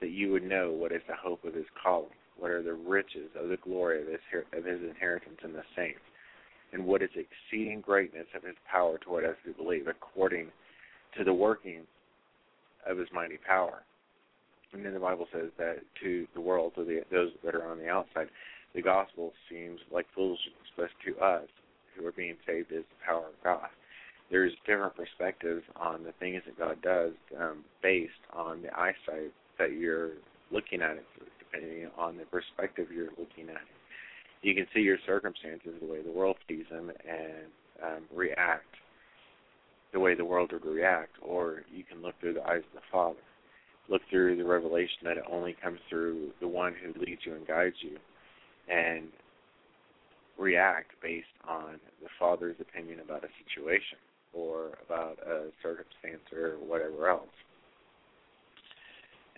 that 0.00 0.10
you 0.10 0.30
would 0.32 0.42
know 0.42 0.70
what 0.72 0.92
is 0.92 1.02
the 1.08 1.14
hope 1.14 1.44
of 1.44 1.54
His 1.54 1.66
calling, 1.82 2.10
what 2.38 2.50
are 2.50 2.62
the 2.62 2.72
riches 2.72 3.30
of 3.38 3.48
the 3.48 3.58
glory 3.58 4.00
of 4.00 4.08
His, 4.08 4.20
of 4.52 4.64
his 4.64 4.80
inheritance 4.88 5.38
in 5.44 5.52
the 5.52 5.62
saints, 5.76 6.00
and 6.72 6.84
what 6.84 7.02
is 7.02 7.10
the 7.14 7.24
exceeding 7.24 7.80
greatness 7.80 8.26
of 8.34 8.42
His 8.42 8.56
power 8.70 8.98
toward 8.98 9.24
us 9.24 9.36
who 9.44 9.52
believe, 9.52 9.86
according 9.88 10.48
to 11.16 11.24
the 11.24 11.34
working 11.34 11.82
of 12.86 12.98
His 12.98 13.08
mighty 13.12 13.38
power. 13.46 13.82
And 14.72 14.84
then 14.84 14.94
the 14.94 15.00
Bible 15.00 15.26
says 15.32 15.50
that 15.58 15.78
to 16.02 16.26
the 16.34 16.40
world, 16.40 16.72
to 16.76 16.84
the, 16.84 17.02
those 17.10 17.30
that 17.44 17.54
are 17.54 17.68
on 17.70 17.78
the 17.78 17.88
outside, 17.88 18.28
the 18.74 18.82
gospel 18.82 19.32
seems 19.50 19.80
like 19.92 20.06
foolishness, 20.14 20.54
but 20.76 20.88
to 21.04 21.18
us 21.18 21.48
who 21.96 22.06
are 22.06 22.12
being 22.12 22.36
saved 22.46 22.70
is 22.70 22.84
the 22.84 23.04
power 23.04 23.26
of 23.26 23.42
God. 23.42 23.68
There's 24.30 24.52
different 24.64 24.94
perspectives 24.94 25.64
on 25.74 26.04
the 26.04 26.12
things 26.20 26.42
that 26.46 26.56
God 26.56 26.80
does 26.82 27.12
um, 27.38 27.64
based 27.82 28.12
on 28.32 28.62
the 28.62 28.72
eyesight 28.72 29.32
that 29.60 29.78
you're 29.78 30.12
looking 30.50 30.82
at 30.82 30.96
it, 30.96 31.06
depending 31.38 31.88
on 31.96 32.16
the 32.16 32.24
perspective 32.24 32.88
you're 32.92 33.14
looking 33.18 33.48
at 33.48 33.62
it. 33.62 33.76
You 34.42 34.54
can 34.54 34.66
see 34.74 34.80
your 34.80 34.98
circumstances 35.06 35.74
the 35.80 35.86
way 35.86 36.02
the 36.02 36.10
world 36.10 36.36
sees 36.48 36.64
them 36.70 36.90
and 37.06 37.46
um, 37.84 38.02
react 38.14 38.64
the 39.92 40.00
way 40.00 40.14
the 40.14 40.24
world 40.24 40.52
would 40.52 40.64
react, 40.64 41.12
or 41.20 41.62
you 41.72 41.84
can 41.84 42.00
look 42.00 42.14
through 42.20 42.34
the 42.34 42.42
eyes 42.42 42.62
of 42.68 42.74
the 42.74 42.86
Father. 42.90 43.18
Look 43.88 44.02
through 44.08 44.36
the 44.36 44.44
revelation 44.44 45.02
that 45.04 45.16
it 45.16 45.24
only 45.30 45.56
comes 45.62 45.80
through 45.88 46.30
the 46.40 46.48
one 46.48 46.74
who 46.74 46.98
leads 46.98 47.22
you 47.24 47.34
and 47.34 47.46
guides 47.46 47.76
you 47.80 47.98
and 48.68 49.08
react 50.38 50.92
based 51.02 51.26
on 51.46 51.80
the 52.00 52.08
father's 52.18 52.56
opinion 52.60 53.00
about 53.00 53.24
a 53.24 53.28
situation 53.44 53.98
or 54.32 54.78
about 54.86 55.18
a 55.26 55.50
circumstance 55.60 56.22
or 56.32 56.56
whatever 56.64 57.10
else. 57.10 57.28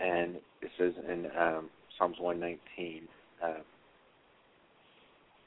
And 0.03 0.37
it 0.61 0.71
says 0.79 0.93
in 1.09 1.27
um, 1.39 1.71
Psalms 1.97 2.17
119, 2.19 3.07
uh, 3.43 3.63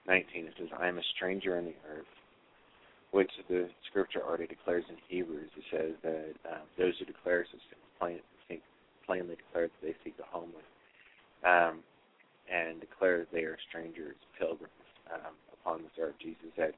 19, 0.08 0.46
it 0.46 0.54
says, 0.58 0.70
I 0.80 0.88
am 0.88 0.98
a 0.98 1.02
stranger 1.16 1.58
on 1.58 1.66
the 1.66 1.76
earth, 1.92 2.06
which 3.12 3.32
the 3.50 3.68
scripture 3.90 4.22
already 4.26 4.48
declares 4.48 4.86
in 4.90 4.96
Hebrews. 5.10 5.50
It 5.58 5.64
says 5.72 5.92
that 6.04 6.34
uh, 6.50 6.60
those 6.78 6.94
who 7.00 7.06
declare 7.06 7.46
so 7.52 7.58
plain, 8.00 8.20
plainly 9.06 9.36
declare 9.36 9.68
that 9.68 9.82
they 9.82 9.96
seek 10.04 10.16
the 10.18 10.24
homeland. 10.24 10.64
Um, 11.46 11.84
and 12.52 12.80
declare 12.80 13.20
that 13.20 13.32
they 13.32 13.44
are 13.44 13.58
strangers, 13.70 14.16
pilgrims 14.38 14.72
um, 15.14 15.34
upon 15.54 15.82
this 15.82 15.92
earth. 16.00 16.16
Jesus 16.22 16.54
said, 16.56 16.74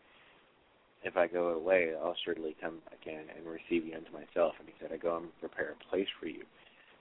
If 1.04 1.18
I 1.18 1.28
go 1.28 1.50
away, 1.50 1.92
I'll 1.94 2.16
surely 2.24 2.56
come 2.62 2.80
again 3.02 3.26
and 3.36 3.46
receive 3.46 3.86
you 3.86 3.96
unto 3.96 4.12
myself. 4.12 4.54
And 4.60 4.68
he 4.68 4.74
said, 4.80 4.92
I 4.94 4.98
go 4.98 5.18
and 5.18 5.28
prepare 5.40 5.76
a 5.76 5.90
place 5.90 6.08
for 6.20 6.28
you. 6.28 6.44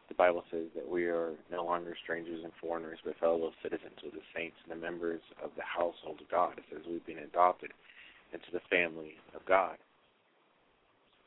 The 0.09 0.15
Bible 0.15 0.45
says 0.51 0.67
that 0.75 0.89
we 0.89 1.05
are 1.05 1.33
no 1.51 1.65
longer 1.65 1.97
strangers 2.03 2.45
and 2.45 2.53
foreigners, 2.61 2.99
but 3.05 3.19
fellow 3.19 3.51
citizens 3.63 3.99
with 4.03 4.15
the 4.15 4.27
saints 4.35 4.57
and 4.63 4.71
the 4.71 4.85
members 4.85 5.21
of 5.43 5.51
the 5.57 5.63
household 5.63 6.21
of 6.21 6.31
God. 6.31 6.55
It 6.59 6.65
says 6.71 6.83
we've 6.89 7.05
been 7.07 7.25
adopted 7.25 7.73
into 8.33 8.47
the 8.53 8.61
family 8.71 9.15
of 9.35 9.45
God. 9.47 9.77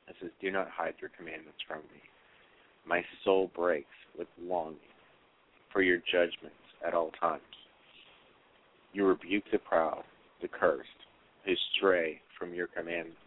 It 0.07 0.15
says, 0.21 0.31
Do 0.41 0.51
not 0.51 0.69
hide 0.69 0.95
your 1.01 1.11
commandments 1.17 1.59
from 1.67 1.79
me. 1.93 2.01
My 2.85 3.03
soul 3.23 3.51
breaks 3.55 3.87
with 4.17 4.27
longing 4.41 4.77
for 5.71 5.81
your 5.81 5.99
judgments 6.11 6.55
at 6.85 6.93
all 6.93 7.11
times. 7.19 7.41
You 8.93 9.05
rebuke 9.05 9.43
the 9.51 9.59
proud, 9.59 10.03
the 10.41 10.47
cursed, 10.47 10.89
who 11.45 11.53
stray 11.75 12.21
from 12.37 12.53
your 12.53 12.67
commandments. 12.67 13.17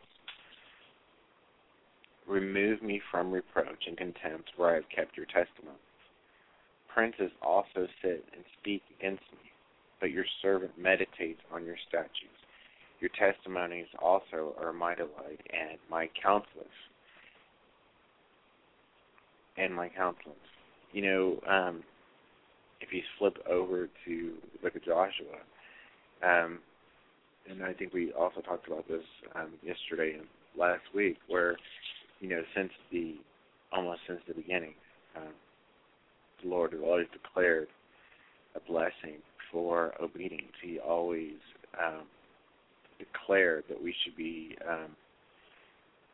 Remove 2.29 2.83
me 2.83 3.01
from 3.11 3.33
reproach 3.33 3.85
and 3.87 3.97
contempt 3.97 4.51
where 4.57 4.71
I 4.71 4.75
have 4.77 4.89
kept 4.95 5.17
your 5.17 5.27
testimonies. 5.27 5.79
Princes 6.93 7.31
also 7.43 7.87
sit 8.03 8.25
and 8.35 8.45
speak 8.61 8.83
against 8.99 9.25
me, 9.33 9.51
but 10.01 10.11
your 10.11 10.25
servant 10.41 10.73
meditates 10.79 11.41
on 11.53 11.65
your 11.65 11.77
statutes. 11.89 12.39
Your 13.01 13.11
testimonies 13.19 13.87
also 14.01 14.55
are 14.61 14.73
my 14.73 14.95
delight 14.95 15.41
and 15.53 15.79
my 15.91 16.09
counselors. 16.23 16.67
And 19.57 19.75
my 19.75 19.89
counselors. 19.89 20.37
You 20.93 21.03
know, 21.03 21.41
um, 21.49 21.83
if 22.81 22.93
you 22.93 23.03
flip 23.19 23.39
over 23.51 23.89
to 24.05 24.33
book 24.63 24.77
of 24.77 24.85
Joshua, 24.85 25.39
um, 26.23 26.59
and 27.51 27.65
I 27.65 27.73
think 27.73 27.93
we 27.93 28.13
also 28.13 28.41
talked 28.41 28.67
about 28.69 28.87
this 28.89 29.03
um, 29.35 29.51
yesterday 29.63 30.15
and 30.19 30.27
last 30.57 30.83
week, 30.95 31.17
where 31.29 31.57
you 32.23 32.29
know 32.29 32.43
since 32.57 32.71
the 32.91 33.17
almost 33.73 34.01
since 34.07 34.21
the 34.27 34.35
beginning, 34.35 34.75
um, 35.17 35.33
the 36.43 36.49
Lord 36.49 36.73
has 36.73 36.81
always 36.83 37.09
declared 37.13 37.69
a 38.55 38.61
blessing 38.61 39.19
for 39.51 39.93
obedience. 40.01 40.53
He 40.63 40.79
always 40.79 41.35
um, 41.83 42.05
declared 42.99 43.65
that 43.69 43.83
we 43.83 43.95
should 44.03 44.17
be 44.17 44.57
um, 44.69 44.97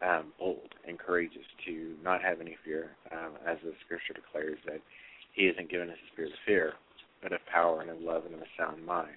um, 0.09 0.33
bold 0.39 0.75
and 0.87 0.99
courageous 0.99 1.45
to 1.67 1.95
not 2.03 2.23
have 2.23 2.41
any 2.41 2.57
fear, 2.65 2.91
um, 3.13 3.33
as 3.47 3.59
the 3.63 3.73
Scripture 3.85 4.15
declares 4.15 4.59
that 4.67 4.81
He 5.35 5.47
hasn't 5.47 5.71
given 5.71 5.91
us 5.91 5.97
a 5.97 6.13
spirit 6.13 6.33
of 6.33 6.39
fear, 6.47 6.73
but 7.23 7.33
of 7.33 7.41
power 7.53 7.83
and 7.83 7.91
of 7.91 8.01
love 8.01 8.25
and 8.25 8.35
of 8.35 8.41
a 8.41 8.51
sound 8.57 8.85
mind. 8.85 9.17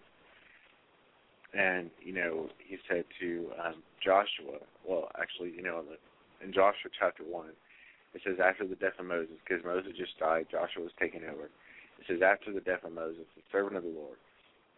And 1.53 1.89
you 2.03 2.13
know, 2.13 2.49
He 2.67 2.77
said 2.89 3.05
to 3.21 3.49
um, 3.63 3.75
Joshua, 4.03 4.59
well, 4.85 5.09
actually, 5.17 5.53
you 5.55 5.63
know, 5.63 5.83
in 6.43 6.53
Joshua 6.53 6.91
chapter 6.97 7.23
one, 7.23 7.53
it 8.13 8.21
says 8.25 8.37
after 8.43 8.67
the 8.67 8.75
death 8.75 8.99
of 8.99 9.05
Moses, 9.05 9.35
because 9.43 9.63
Moses 9.63 9.93
just 9.97 10.19
died, 10.19 10.47
Joshua 10.51 10.83
was 10.83 10.91
taken 10.99 11.23
over. 11.23 11.45
It 11.99 12.05
says 12.07 12.21
after 12.21 12.51
the 12.51 12.61
death 12.61 12.83
of 12.83 12.91
Moses, 12.91 13.23
the 13.35 13.43
servant 13.51 13.77
of 13.77 13.83
the 13.83 13.89
Lord, 13.89 14.17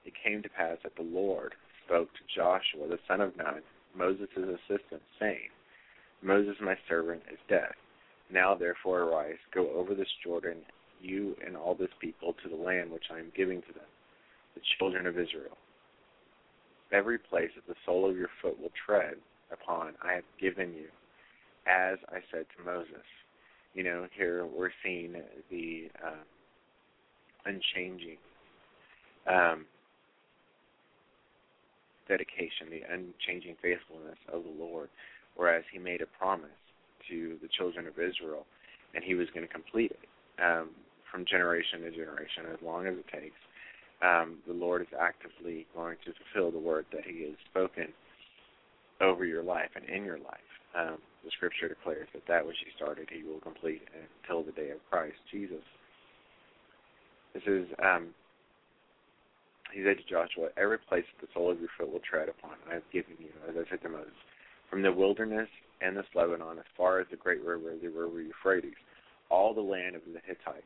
it 0.06 0.14
came 0.24 0.44
to 0.44 0.50
pass 0.50 0.78
that 0.84 0.96
the 0.96 1.08
Lord 1.08 1.54
spoke 1.86 2.10
to 2.14 2.34
Joshua, 2.36 2.88
the 2.88 3.00
son 3.08 3.22
of 3.22 3.36
Nun, 3.38 3.62
Moses' 3.96 4.30
assistant, 4.36 5.02
saying, 5.20 5.50
Moses, 6.22 6.56
my 6.62 6.76
servant, 6.88 7.24
is 7.32 7.40
dead. 7.50 7.74
Now 8.32 8.56
therefore 8.56 9.02
arise, 9.02 9.38
go 9.54 9.70
over 9.72 9.94
this 9.94 10.12
Jordan, 10.24 10.58
you 11.02 11.36
and 11.46 11.56
all 11.56 11.76
this 11.76 11.92
people, 12.00 12.36
to 12.44 12.50
the 12.50 12.62
land 12.62 12.92
which 12.92 13.12
I 13.14 13.20
am 13.20 13.32
giving 13.36 13.62
to 13.62 13.74
them, 13.74 13.90
the 14.56 14.62
children 14.78 15.06
of 15.06 15.18
Israel. 15.18 15.58
Every 16.92 17.18
place 17.18 17.50
that 17.56 17.68
the 17.68 17.80
sole 17.86 18.10
of 18.10 18.18
your 18.18 18.30
foot 18.42 18.60
will 18.60 18.72
tread 18.86 19.16
upon, 19.52 19.94
I 20.04 20.14
have 20.14 20.24
given 20.40 20.74
you, 20.74 20.88
as 21.68 21.98
I 22.10 22.20
said 22.32 22.46
to 22.58 22.64
Moses. 22.64 23.06
You 23.74 23.84
know, 23.84 24.08
here 24.16 24.46
we're 24.46 24.72
seeing 24.84 25.16
the 25.50 25.90
uh, 26.04 26.24
unchanging 27.46 28.18
um, 29.28 29.66
dedication, 32.08 32.70
the 32.70 32.82
unchanging 32.82 33.56
faithfulness 33.62 34.18
of 34.32 34.44
the 34.44 34.64
Lord, 34.64 34.90
whereas 35.36 35.64
He 35.72 35.80
made 35.80 36.02
a 36.02 36.06
promise 36.06 36.50
to 37.10 37.38
the 37.42 37.50
children 37.58 37.88
of 37.88 37.94
Israel, 37.94 38.46
and 38.94 39.04
He 39.04 39.16
was 39.16 39.28
going 39.34 39.46
to 39.46 39.52
complete 39.52 39.92
it 39.92 40.44
um, 40.44 40.70
from 41.12 41.26
generation 41.26 41.82
to 41.82 41.92
generation, 41.92 42.46
as 42.52 42.60
long 42.64 42.88
as 42.88 42.94
it 42.94 43.08
takes. 43.08 43.40
Um, 44.02 44.40
the 44.46 44.54
Lord 44.54 44.82
is 44.82 44.88
actively 45.00 45.66
going 45.74 45.98
to 46.06 46.12
fulfill 46.12 46.52
the 46.52 46.60
word 46.60 46.86
that 46.92 47.06
He 47.06 47.24
has 47.24 47.36
spoken 47.50 47.88
over 49.02 49.26
your 49.26 49.44
life 49.44 49.70
and 49.76 49.86
in 49.86 50.04
your 50.04 50.20
life. 50.20 50.52
Um, 50.78 50.98
the 51.24 51.32
Scripture 51.32 51.70
declares 51.70 52.08
that 52.14 52.28
that 52.28 52.46
which 52.46 52.58
He 52.64 52.72
started, 52.76 53.08
He 53.12 53.24
will 53.24 53.40
complete 53.40 53.82
until 54.22 54.44
the 54.44 54.52
day 54.52 54.70
of 54.70 54.78
Christ 54.90 55.18
Jesus. 55.32 55.64
This 57.34 57.44
is 57.48 57.68
um, 57.82 58.14
he 59.74 59.84
said 59.84 59.98
to 59.98 60.06
Joshua, 60.06 60.50
Every 60.56 60.78
place 60.78 61.04
that 61.10 61.26
the 61.26 61.34
sole 61.34 61.52
of 61.52 61.60
your 61.60 61.70
foot 61.78 61.92
will 61.92 62.06
tread 62.08 62.30
upon, 62.30 62.52
I 62.70 62.76
have 62.76 62.92
given 62.94 63.16
you, 63.18 63.34
as 63.50 63.56
I 63.58 63.68
said 63.70 63.82
to 63.82 63.90
Moses, 63.90 64.14
from 64.70 64.84
the 64.84 64.92
wilderness 64.92 65.50
and 65.82 65.98
this 65.98 66.06
Lebanon, 66.14 66.60
as 66.60 66.70
far 66.78 67.00
as 67.00 67.08
the 67.10 67.18
great 67.18 67.44
river, 67.44 67.74
the 67.82 67.90
river 67.90 68.22
Euphrates, 68.22 68.78
all 69.30 69.54
the 69.54 69.62
land 69.62 69.96
of 69.96 70.02
the 70.06 70.22
Hittites, 70.26 70.64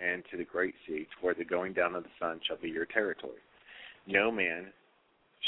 and 0.00 0.24
to 0.30 0.36
the 0.36 0.44
great 0.44 0.74
sea, 0.86 1.06
toward 1.20 1.38
the 1.38 1.44
going 1.44 1.72
down 1.72 1.94
of 1.94 2.02
the 2.02 2.10
sun, 2.18 2.40
shall 2.46 2.56
be 2.56 2.68
your 2.68 2.84
territory. 2.84 3.40
No 4.06 4.30
man 4.30 4.66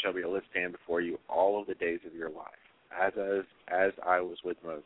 shall 0.03 0.12
be 0.12 0.20
able 0.20 0.38
to 0.38 0.46
stand 0.51 0.73
before 0.73 1.01
you 1.01 1.18
all 1.29 1.61
of 1.61 1.66
the 1.66 1.75
days 1.75 2.01
of 2.07 2.14
your 2.14 2.31
life. 2.31 2.46
As, 2.98 3.12
as, 3.16 3.44
as 3.68 3.92
I 4.07 4.20
was 4.20 4.38
with 4.44 4.57
Moses, 4.64 4.85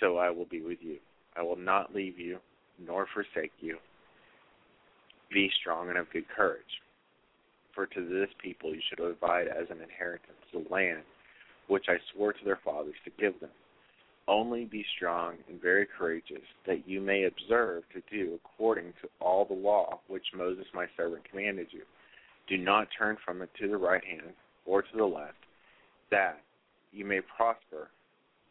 so 0.00 0.18
I 0.18 0.30
will 0.30 0.46
be 0.46 0.60
with 0.60 0.78
you. 0.80 0.98
I 1.36 1.42
will 1.42 1.56
not 1.56 1.94
leave 1.94 2.18
you, 2.18 2.38
nor 2.84 3.06
forsake 3.12 3.52
you. 3.60 3.78
Be 5.32 5.50
strong 5.60 5.88
and 5.88 5.98
of 5.98 6.10
good 6.12 6.28
courage 6.28 6.62
for 7.74 7.86
to 7.86 8.08
this 8.08 8.28
people 8.42 8.72
you 8.72 8.80
should 8.88 9.02
divide 9.02 9.48
as 9.48 9.66
an 9.70 9.80
inheritance 9.82 10.38
the 10.52 10.64
land 10.70 11.02
which 11.66 11.86
I 11.88 11.96
swore 12.12 12.32
to 12.32 12.44
their 12.44 12.60
fathers 12.64 12.94
to 13.04 13.10
give 13.18 13.40
them. 13.40 13.50
Only 14.28 14.64
be 14.64 14.84
strong 14.96 15.34
and 15.48 15.60
very 15.60 15.86
courageous, 15.86 16.44
that 16.66 16.88
you 16.88 17.00
may 17.00 17.24
observe 17.24 17.82
to 17.92 18.02
do 18.10 18.38
according 18.44 18.92
to 19.02 19.08
all 19.20 19.44
the 19.44 19.54
law 19.54 20.00
which 20.08 20.24
Moses 20.36 20.66
my 20.72 20.86
servant 20.96 21.28
commanded 21.28 21.68
you. 21.70 21.82
Do 22.48 22.56
not 22.56 22.88
turn 22.96 23.16
from 23.24 23.42
it 23.42 23.50
to 23.60 23.68
the 23.68 23.76
right 23.76 24.04
hand 24.04 24.34
or 24.66 24.82
to 24.82 24.96
the 24.96 25.04
left, 25.04 25.36
that 26.10 26.40
you 26.94 27.04
may 27.04 27.20
prosper 27.36 27.90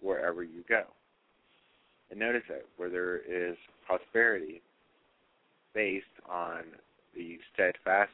wherever 0.01 0.43
you 0.43 0.63
go. 0.67 0.83
And 2.11 2.19
notice 2.19 2.43
that 2.49 2.65
where 2.77 2.89
there 2.89 3.17
is 3.17 3.55
prosperity 3.87 4.61
based 5.73 6.05
on 6.29 6.63
the 7.15 7.37
steadfastness 7.53 8.09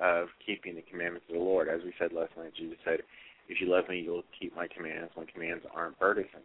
of 0.00 0.28
keeping 0.44 0.74
the 0.74 0.82
commandments 0.90 1.26
of 1.28 1.36
the 1.36 1.40
Lord. 1.40 1.68
As 1.68 1.80
we 1.84 1.92
said 1.98 2.12
last 2.12 2.32
night, 2.36 2.52
Jesus 2.56 2.76
said, 2.84 3.00
If 3.48 3.60
you 3.60 3.68
love 3.68 3.88
me, 3.88 4.00
you'll 4.00 4.24
keep 4.38 4.54
my 4.54 4.66
commands. 4.66 5.12
My 5.16 5.24
commands 5.32 5.64
aren't 5.74 5.98
burdensome. 5.98 6.42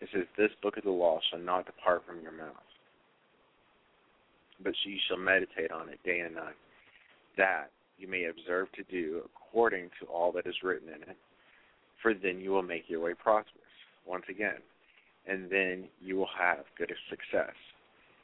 It 0.00 0.08
says, 0.12 0.24
This 0.36 0.50
book 0.62 0.76
of 0.76 0.84
the 0.84 0.90
law 0.90 1.20
shall 1.30 1.40
not 1.40 1.66
depart 1.66 2.02
from 2.06 2.20
your 2.20 2.32
mouth, 2.32 2.68
but 4.62 4.74
you 4.84 4.96
shall 5.08 5.18
meditate 5.18 5.70
on 5.70 5.88
it 5.88 6.00
day 6.04 6.20
and 6.20 6.34
night, 6.34 6.58
that 7.36 7.70
you 7.98 8.08
may 8.08 8.24
observe 8.24 8.68
to 8.72 8.82
do 8.84 9.22
according 9.24 9.90
to 10.00 10.06
all 10.06 10.32
that 10.32 10.46
is 10.46 10.62
written 10.62 10.88
in 10.88 11.02
it. 11.02 11.16
For 12.02 12.14
then 12.14 12.40
you 12.40 12.50
will 12.50 12.62
make 12.62 12.84
your 12.88 13.00
way 13.00 13.14
prosperous. 13.14 13.60
Once 14.06 14.24
again, 14.28 14.58
and 15.26 15.50
then 15.50 15.84
you 16.00 16.16
will 16.16 16.28
have 16.38 16.64
good 16.76 16.92
success. 17.08 17.54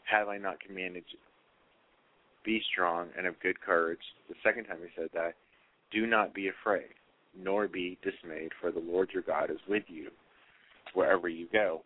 Have 0.05 0.29
I 0.29 0.37
not 0.37 0.61
commanded 0.61 1.05
you? 1.09 1.19
Be 2.45 2.63
strong 2.71 3.09
and 3.17 3.27
of 3.27 3.41
good 3.41 3.61
courage. 3.61 4.01
The 4.29 4.35
second 4.43 4.65
time 4.65 4.79
he 4.83 4.89
said 4.95 5.09
that, 5.15 5.35
do 5.91 6.07
not 6.07 6.35
be 6.35 6.49
afraid, 6.49 6.91
nor 7.39 7.67
be 7.69 7.99
dismayed, 8.03 8.51
for 8.61 8.71
the 8.71 8.81
Lord 8.81 9.11
your 9.13 9.23
God 9.23 9.51
is 9.51 9.59
with 9.69 9.85
you 9.89 10.11
wherever 10.95 11.29
you 11.29 11.47
go. 11.53 11.83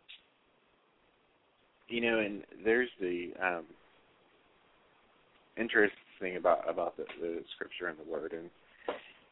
You 1.88 2.00
know, 2.00 2.18
and 2.18 2.42
there's 2.64 2.88
the 3.00 3.32
um, 3.42 3.64
interesting 5.56 5.96
thing 6.20 6.36
about 6.36 6.68
about 6.68 6.96
the, 6.96 7.04
the 7.20 7.40
scripture 7.54 7.88
and 7.88 7.98
the 7.98 8.10
word, 8.10 8.32
and 8.32 8.50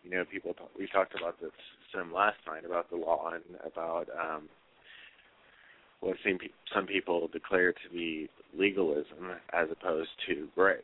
you 0.04 0.10
know, 0.10 0.24
people 0.30 0.54
talk, 0.54 0.70
we 0.78 0.86
talked 0.88 1.14
about 1.14 1.40
this 1.40 1.50
some 1.94 2.12
last 2.12 2.38
night 2.46 2.64
about 2.64 2.90
the 2.90 2.96
law 2.96 3.30
and 3.32 3.42
about 3.64 4.06
um, 4.18 4.48
what 6.00 6.16
some 6.24 6.38
some 6.74 6.86
people 6.86 7.28
declare 7.32 7.72
to 7.72 7.88
be 7.92 8.28
legalism 8.56 9.32
as 9.52 9.68
opposed 9.70 10.10
to 10.28 10.48
grace 10.54 10.82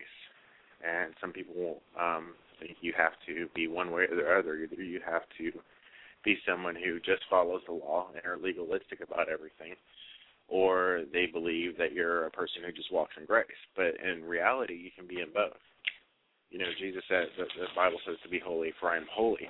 and 0.83 1.15
some 1.21 1.33
people 1.33 1.81
um, 1.99 2.35
think 2.61 2.77
you 2.81 2.93
have 2.97 3.13
to 3.27 3.49
be 3.55 3.67
one 3.67 3.91
way 3.91 4.05
or 4.05 4.17
the 4.17 4.23
other. 4.23 4.57
Either 4.57 4.83
you 4.83 5.01
have 5.05 5.23
to 5.39 5.53
be 6.25 6.37
someone 6.47 6.75
who 6.75 6.99
just 7.01 7.23
follows 7.31 7.63
the 7.67 7.73
law 7.73 8.09
and 8.15 8.25
are 8.25 8.39
legalistic 8.39 9.01
about 9.01 9.29
everything, 9.29 9.75
or 10.49 11.03
they 11.13 11.27
believe 11.27 11.77
that 11.79 11.93
you're 11.93 12.27
a 12.27 12.31
person 12.31 12.63
who 12.65 12.73
just 12.73 12.93
walks 12.93 13.15
in 13.19 13.27
grace. 13.27 13.47
But 13.77 13.95
in 14.05 14.25
reality, 14.25 14.75
you 14.75 14.91
can 14.97 15.07
be 15.07 15.21
in 15.21 15.29
both. 15.35 15.59
You 16.51 16.59
know, 16.59 16.67
Jesus 16.79 17.03
says 17.09 17.29
that 17.39 17.49
the 17.59 17.67
Bible 17.77 17.99
says 18.07 18.17
to 18.23 18.29
be 18.29 18.39
holy, 18.39 18.73
for 18.81 18.91
I 18.91 18.97
am 18.97 19.07
holy. 19.13 19.49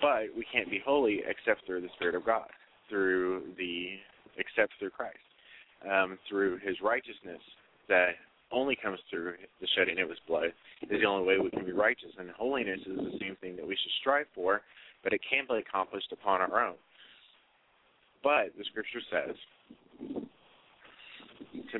But 0.00 0.34
we 0.36 0.46
can't 0.52 0.70
be 0.70 0.80
holy 0.84 1.22
except 1.26 1.66
through 1.66 1.82
the 1.82 1.92
Spirit 1.96 2.14
of 2.14 2.24
God, 2.24 2.48
through 2.88 3.42
the 3.58 3.96
except 4.38 4.72
through 4.78 4.90
Christ, 4.90 5.16
um, 5.90 6.18
through 6.28 6.58
His 6.58 6.76
righteousness 6.82 7.40
that 7.88 8.10
only 8.52 8.76
comes 8.76 8.98
through 9.10 9.34
the 9.60 9.66
shedding 9.74 10.00
of 10.00 10.08
his 10.08 10.18
blood 10.26 10.52
is 10.82 11.00
the 11.00 11.06
only 11.06 11.26
way 11.26 11.38
we 11.38 11.50
can 11.50 11.64
be 11.64 11.72
righteous. 11.72 12.10
And 12.18 12.30
holiness 12.30 12.80
is 12.86 12.96
the 12.96 13.18
same 13.20 13.36
thing 13.40 13.56
that 13.56 13.66
we 13.66 13.74
should 13.74 13.92
strive 14.00 14.26
for, 14.34 14.62
but 15.02 15.12
it 15.12 15.20
can't 15.28 15.48
be 15.48 15.56
accomplished 15.56 16.12
upon 16.12 16.40
our 16.40 16.64
own. 16.64 16.74
But 18.22 18.52
the 18.56 18.64
scripture 18.64 19.00
says 19.10 19.36
to 21.72 21.78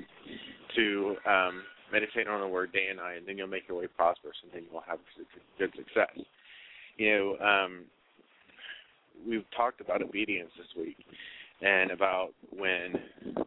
to 0.77 1.17
um, 1.29 1.63
meditate 1.93 2.29
on 2.29 2.41
the 2.41 2.49
word 2.49 2.73
day 2.73 2.87
and 2.89 2.99
night, 2.99 3.19
and 3.19 3.27
then 3.27 3.39
you'll 3.39 3.47
make 3.47 3.69
your 3.69 3.79
way 3.79 3.87
prosperous, 3.87 4.37
and 4.43 4.53
then 4.53 4.63
you'll 4.71 4.83
have 4.87 4.99
good 5.59 5.71
success. 5.77 6.25
You 6.97 7.11
know, 7.11 7.47
um, 7.47 7.85
we've 9.27 9.45
talked 9.57 9.81
about 9.81 10.03
obedience 10.03 10.51
this 10.57 10.67
week, 10.77 10.97
and 11.61 11.91
about 11.91 12.31
when 12.51 12.95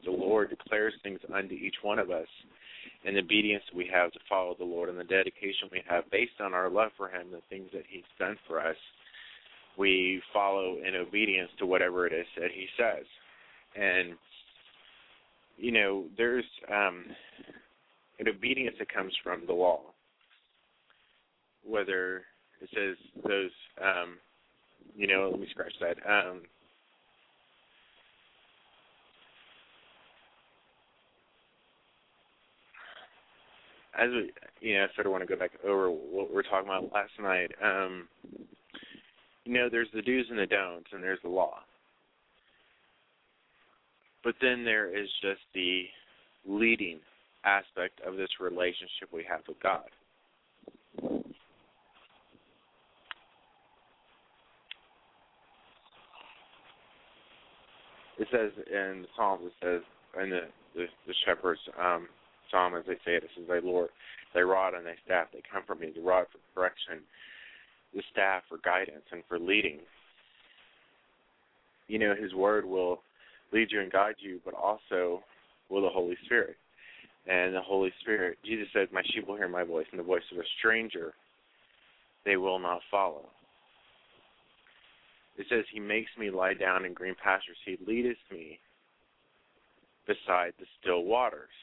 the 0.06 0.12
Lord 0.12 0.50
declares 0.50 0.94
things 1.04 1.20
unto 1.34 1.54
each 1.54 1.76
one 1.82 2.00
of 2.00 2.12
us, 2.12 2.28
and 3.06 3.16
the 3.16 3.22
obedience 3.22 3.64
we 3.76 3.90
have 3.92 4.12
to 4.12 4.20
follow 4.28 4.56
the 4.58 4.66
Lord, 4.66 4.90
and 4.90 5.00
the 5.00 5.04
dedication 5.04 5.70
we 5.72 5.82
have 5.88 6.10
based 6.12 6.40
on 6.40 6.54
our 6.54 6.70
love 6.70 6.92
for 6.98 7.10
Him, 7.10 7.28
the 7.32 7.42
things 7.50 7.70
that 7.74 7.84
He's 7.90 8.04
done 8.18 8.38
for 8.48 8.60
us. 8.60 8.76
We 9.78 10.22
follow 10.34 10.78
in 10.86 10.96
obedience 10.96 11.50
to 11.60 11.66
whatever 11.66 12.06
it 12.06 12.14
is 12.14 12.26
that 12.38 12.52
He 12.54 12.68
says, 12.78 13.06
and 13.76 14.16
you 15.58 15.72
know, 15.72 16.06
there's 16.18 16.46
um, 16.72 17.06
an 18.20 18.28
obedience 18.28 18.76
that 18.80 18.94
comes 18.94 19.14
from 19.24 19.44
the 19.48 19.54
law. 19.54 19.82
Whether 21.66 22.24
it 22.62 22.70
says 22.74 22.96
those, 23.28 23.52
um, 23.82 24.18
you 24.96 25.08
know, 25.08 25.30
let 25.32 25.40
me 25.40 25.48
scratch 25.52 25.74
that. 25.82 25.98
Um, 26.08 26.42
as 33.98 34.10
we, 34.10 34.32
you 34.62 34.78
know, 34.78 34.86
I 34.86 34.96
sort 34.96 35.08
of 35.08 35.12
want 35.12 35.28
to 35.28 35.28
go 35.28 35.40
back 35.40 35.52
over 35.66 35.90
what 35.90 36.30
we 36.30 36.36
were 36.36 36.44
talking 36.44 36.68
about 36.68 36.92
last 36.94 37.12
night. 37.22 37.52
Um, 37.64 38.08
you 39.46 39.54
know, 39.54 39.70
there's 39.70 39.88
the 39.94 40.02
do's 40.02 40.28
and 40.30 40.40
the 40.40 40.46
don'ts, 40.46 40.90
and 40.94 41.04
there's 41.04 41.20
the 41.24 41.30
law. 41.30 41.60
But 44.24 44.36
then 44.42 44.64
there 44.64 44.96
is 44.96 45.08
just 45.22 45.42
the 45.54 45.86
leading 46.46 47.00
aspect 47.46 48.00
of 48.06 48.18
this 48.18 48.30
relationship 48.40 49.10
we 49.14 49.26
have 49.30 49.42
with 49.48 49.62
God. 49.62 49.90
It 58.20 58.28
says 58.32 58.52
in 58.68 59.04
the 59.04 59.08
Psalms, 59.16 59.44
it 59.46 59.54
says 59.64 59.82
in 60.22 60.30
the 60.30 60.42
the, 60.76 60.86
the 61.08 61.14
shepherds 61.26 61.60
um, 61.82 62.08
psalm, 62.52 62.76
as 62.76 62.84
they 62.86 62.96
say 63.06 63.16
it, 63.16 63.24
it 63.24 63.30
says, 63.36 63.46
"Thy 63.48 63.60
Lord, 63.60 63.90
Thy 64.34 64.42
rod 64.42 64.74
and 64.74 64.86
Thy 64.86 64.96
staff, 65.06 65.28
they 65.34 65.42
come 65.50 65.64
comfort 65.64 65.80
me. 65.80 65.92
The 65.96 66.02
rod 66.02 66.26
for 66.32 66.40
correction, 66.54 67.04
the 67.96 68.04
staff 68.12 68.44
for 68.50 68.58
guidance 68.64 69.06
and 69.12 69.24
for 69.28 69.40
leading." 69.40 69.80
You 71.88 71.98
know, 71.98 72.14
His 72.14 72.34
Word 72.34 72.66
will 72.66 73.02
lead 73.52 73.72
you 73.72 73.82
and 73.82 73.92
guide 73.92 74.16
you, 74.20 74.40
but 74.46 74.54
also 74.54 75.24
will 75.70 75.82
the 75.82 75.90
Holy 75.90 76.18
Spirit. 76.26 76.56
And 77.30 77.54
the 77.54 77.62
Holy 77.62 77.94
Spirit, 78.02 78.40
Jesus 78.44 78.68
said, 78.74 78.88
My 78.92 79.04
sheep 79.14 79.28
will 79.28 79.38
hear 79.38 79.48
my 79.48 79.64
voice, 79.64 79.86
and 79.92 80.00
the 80.00 80.04
voice 80.04 80.24
of 80.32 80.40
a 80.40 80.44
stranger 80.58 81.14
they 82.26 82.38
will 82.38 82.58
not 82.58 82.82
follow. 82.90 83.30
It 85.38 85.46
says, 85.48 85.64
He 85.72 85.80
makes 85.80 86.10
me 86.18 86.32
lie 86.32 86.56
down 86.56 86.86
in 86.86 86.94
green 86.94 87.16
pastures. 87.24 87.58
He 87.66 87.78
leadeth 87.86 88.18
me 88.32 88.60
beside 90.08 90.54
the 90.60 90.66
still 90.82 91.04
waters. 91.04 91.54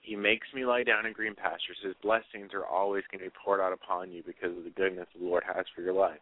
He 0.00 0.16
makes 0.16 0.46
me 0.54 0.64
lie 0.64 0.84
down 0.84 1.04
in 1.04 1.12
green 1.12 1.34
pastures. 1.34 1.76
His 1.84 1.94
blessings 2.02 2.52
are 2.54 2.64
always 2.64 3.04
going 3.12 3.22
to 3.22 3.30
be 3.30 3.36
poured 3.44 3.60
out 3.60 3.74
upon 3.74 4.10
you 4.10 4.22
because 4.26 4.56
of 4.56 4.64
the 4.64 4.70
goodness 4.70 5.06
the 5.14 5.24
Lord 5.24 5.44
has 5.46 5.66
for 5.76 5.82
your 5.82 5.92
life. 5.92 6.18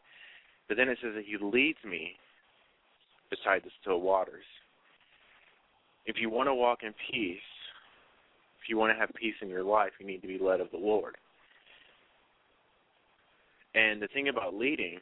But 0.67 0.77
then 0.77 0.89
it 0.89 0.99
says 1.01 1.13
that 1.15 1.25
He 1.25 1.37
leads 1.41 1.79
me 1.85 2.17
beside 3.31 3.63
the 3.63 3.71
still 3.81 4.01
waters. 4.01 4.45
If 6.07 6.17
you 6.19 6.31
want 6.31 6.49
to 6.49 6.55
walk 6.55 6.81
in 6.83 6.93
peace, 7.11 7.39
if 8.63 8.69
you 8.69 8.77
want 8.77 8.93
to 8.93 8.99
have 8.99 9.11
peace 9.15 9.35
in 9.43 9.49
your 9.49 9.65
life, 9.65 9.93
you 10.01 10.07
need 10.07 10.23
to 10.23 10.29
be 10.29 10.39
led 10.39 10.61
of 10.61 10.71
the 10.71 10.79
Lord. 10.79 11.17
And 13.75 14.03
the 14.03 14.09
thing 14.09 14.29
about 14.29 14.55
leading 14.55 14.99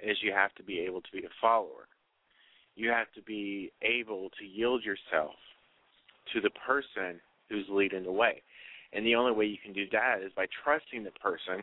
is 0.00 0.16
you 0.22 0.32
have 0.32 0.54
to 0.56 0.62
be 0.62 0.80
able 0.80 1.00
to 1.00 1.12
be 1.12 1.20
a 1.20 1.30
follower. 1.40 1.86
You 2.76 2.90
have 2.90 3.06
to 3.14 3.22
be 3.22 3.72
able 3.82 4.30
to 4.38 4.44
yield 4.44 4.84
yourself 4.84 5.34
to 6.32 6.40
the 6.40 6.50
person 6.66 7.20
who's 7.48 7.66
leading 7.68 8.04
the 8.04 8.12
way. 8.12 8.42
And 8.92 9.04
the 9.04 9.14
only 9.14 9.32
way 9.32 9.46
you 9.46 9.58
can 9.62 9.72
do 9.72 9.84
that 9.92 10.20
is 10.24 10.32
by 10.34 10.46
trusting 10.64 11.04
the 11.04 11.10
person 11.12 11.62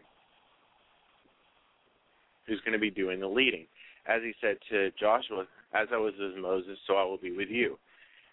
who's 2.47 2.61
going 2.61 2.73
to 2.73 2.79
be 2.79 2.91
doing 2.91 3.19
the 3.19 3.27
leading. 3.27 3.65
As 4.07 4.21
he 4.21 4.33
said 4.39 4.57
to 4.69 4.91
Joshua, 4.99 5.45
as 5.73 5.87
I 5.91 5.97
was 5.97 6.13
with 6.19 6.37
Moses, 6.41 6.77
so 6.85 6.95
I 6.95 7.03
will 7.03 7.17
be 7.17 7.31
with 7.31 7.49
you. 7.49 7.77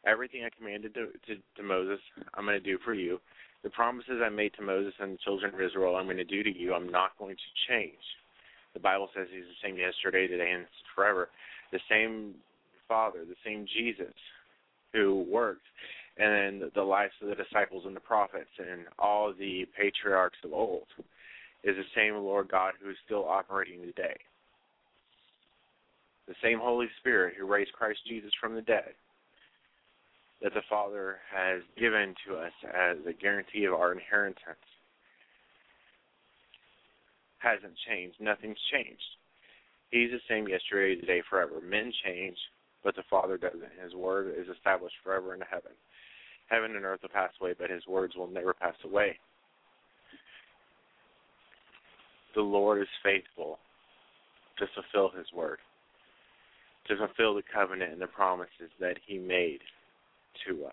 Everything 0.07 0.43
I 0.45 0.51
commanded 0.57 0.95
to, 0.95 1.07
to, 1.27 1.41
to 1.57 1.63
Moses, 1.63 2.01
I'm 2.35 2.45
going 2.45 2.61
to 2.61 2.65
do 2.65 2.79
for 2.85 2.95
you. 2.95 3.21
The 3.63 3.71
promises 3.71 4.21
I 4.25 4.29
made 4.29 4.53
to 4.55 4.63
Moses 4.63 4.95
and 4.99 5.15
the 5.15 5.19
children 5.25 5.55
of 5.55 5.61
Israel, 5.61 5.95
I'm 5.95 6.07
going 6.07 6.17
to 6.17 6.25
do 6.25 6.43
to 6.43 6.59
you. 6.59 6.75
I'm 6.75 6.91
not 6.91 7.17
going 7.19 7.37
to 7.37 7.73
change. 7.73 8.03
The 8.75 8.81
Bible 8.81 9.09
says 9.15 9.29
He's 9.33 9.45
the 9.45 9.69
same 9.69 9.79
yesterday, 9.79 10.27
today, 10.27 10.51
and 10.51 10.67
forever. 10.95 11.29
The 11.71 11.79
same 11.89 12.35
Father, 12.89 13.21
the 13.25 13.37
same 13.45 13.67
Jesus, 13.73 14.15
who 14.93 15.25
worked, 15.31 15.63
and 16.19 16.65
the 16.75 16.83
lives 16.83 17.13
of 17.23 17.29
the 17.29 17.37
disciples 17.37 17.85
and 17.87 17.95
the 17.95 18.01
prophets 18.01 18.51
and 18.59 18.83
all 18.99 19.33
the 19.33 19.67
patriarchs 19.79 20.39
of 20.45 20.53
old, 20.53 20.87
is 21.65 21.77
the 21.77 21.85
same 21.95 22.15
Lord 22.15 22.49
God 22.51 22.75
who 22.83 22.91
is 22.91 22.97
still 23.07 23.25
operating 23.25 23.81
today. 23.81 24.17
The 26.27 26.35
same 26.43 26.59
Holy 26.59 26.89
Spirit 26.99 27.35
who 27.39 27.47
raised 27.47 27.73
Christ 27.73 28.01
Jesus 28.07 28.33
from 28.41 28.55
the 28.55 28.63
dead 28.63 28.95
that 30.43 30.55
the 30.55 30.63
Father 30.69 31.19
has 31.33 31.63
given 31.79 32.15
to 32.27 32.35
us 32.37 32.53
as 32.67 32.97
a 33.07 33.13
guarantee 33.13 33.65
of 33.65 33.75
our 33.75 33.93
inheritance 33.93 34.59
hasn't 37.39 37.75
changed. 37.89 38.17
Nothing's 38.21 38.59
changed. 38.73 39.03
He's 39.91 40.11
the 40.11 40.21
same 40.29 40.49
yesterday, 40.49 41.01
today, 41.01 41.23
forever. 41.29 41.61
Men 41.61 41.93
change, 42.05 42.37
but 42.83 42.97
the 42.97 43.03
Father 43.09 43.37
doesn't. 43.37 43.63
His 43.83 43.95
word 43.95 44.35
is 44.37 44.49
established 44.49 44.97
forever 45.05 45.35
in 45.35 45.41
heaven. 45.49 45.73
Heaven 46.49 46.77
and 46.77 46.85
earth 46.85 47.01
will 47.03 47.11
pass 47.11 47.31
away, 47.41 47.55
but 47.59 47.71
his 47.71 47.87
words 47.87 48.15
will 48.17 48.27
never 48.27 48.55
pass 48.55 48.75
away. 48.85 49.19
The 52.35 52.43
Lord 52.43 52.81
is 52.81 52.89
faithful 53.05 53.59
to 54.59 54.67
fulfill 54.75 55.17
his 55.17 55.27
word, 55.35 55.59
to 56.89 56.97
fulfill 56.97 57.35
the 57.35 57.43
covenant 57.53 57.93
and 57.93 58.01
the 58.01 58.07
promises 58.07 58.71
that 58.81 58.97
he 59.07 59.19
made 59.19 59.61
to 60.47 60.67
us. 60.67 60.73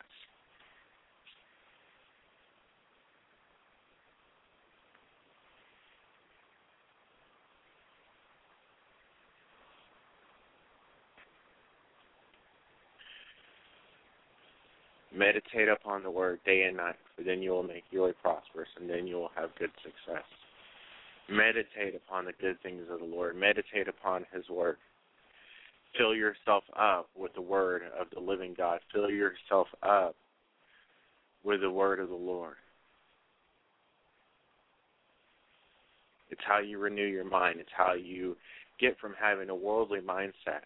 Meditate 15.16 15.68
upon 15.68 16.04
the 16.04 16.12
word 16.12 16.40
day 16.46 16.64
and 16.64 16.78
night, 16.78 16.96
for 17.16 17.24
then 17.24 17.42
you 17.42 17.52
will 17.52 17.64
make 17.64 17.84
your 17.92 18.06
way 18.08 18.14
prosperous, 18.22 18.70
and 18.80 18.90
then 18.90 19.06
you 19.06 19.16
will 19.16 19.32
have 19.36 19.50
good 19.60 19.72
success. 19.84 20.24
Meditate 21.30 21.96
upon 21.96 22.26
the 22.26 22.32
good 22.40 22.58
things 22.62 22.84
of 22.90 23.00
the 23.00 23.06
Lord. 23.06 23.36
Meditate 23.36 23.88
upon 23.88 24.26
His 24.34 24.48
word. 24.50 24.78
Fill 25.98 26.16
yourself 26.16 26.64
up 26.78 27.10
with 27.18 27.34
the 27.34 27.42
word 27.42 27.84
of 28.00 28.08
the 28.14 28.20
living 28.20 28.54
God. 28.58 28.80
Fill 28.94 29.10
yourself 29.10 29.68
up 29.84 30.16
with 31.44 31.62
the 31.62 31.70
word 31.70 32.00
of 32.00 32.10
the 32.10 32.16
Lord. 32.16 32.56
It's 36.30 36.42
how 36.46 36.60
you 36.60 36.78
renew 36.78 37.06
your 37.06 37.26
mind. 37.26 37.60
It's 37.60 37.70
how 37.76 37.94
you 37.94 38.36
get 38.80 38.98
from 39.00 39.16
having 39.20 39.50
a 39.50 39.56
worldly 39.56 40.00
mindset 40.00 40.64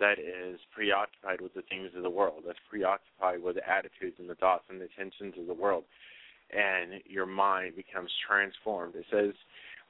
that 0.00 0.18
is 0.18 0.58
preoccupied 0.74 1.40
with 1.40 1.52
the 1.54 1.62
things 1.68 1.90
of 1.94 2.02
the 2.02 2.10
world, 2.10 2.42
that's 2.46 2.58
preoccupied 2.68 3.42
with 3.42 3.56
the 3.56 3.70
attitudes 3.70 4.16
and 4.18 4.28
the 4.28 4.34
thoughts 4.34 4.64
and 4.70 4.80
the 4.80 4.88
intentions 4.96 5.34
of 5.38 5.46
the 5.46 5.54
world, 5.54 5.84
and 6.50 7.02
your 7.06 7.26
mind 7.26 7.76
becomes 7.76 8.10
transformed. 8.26 8.94
It 8.96 9.04
says, 9.12 9.34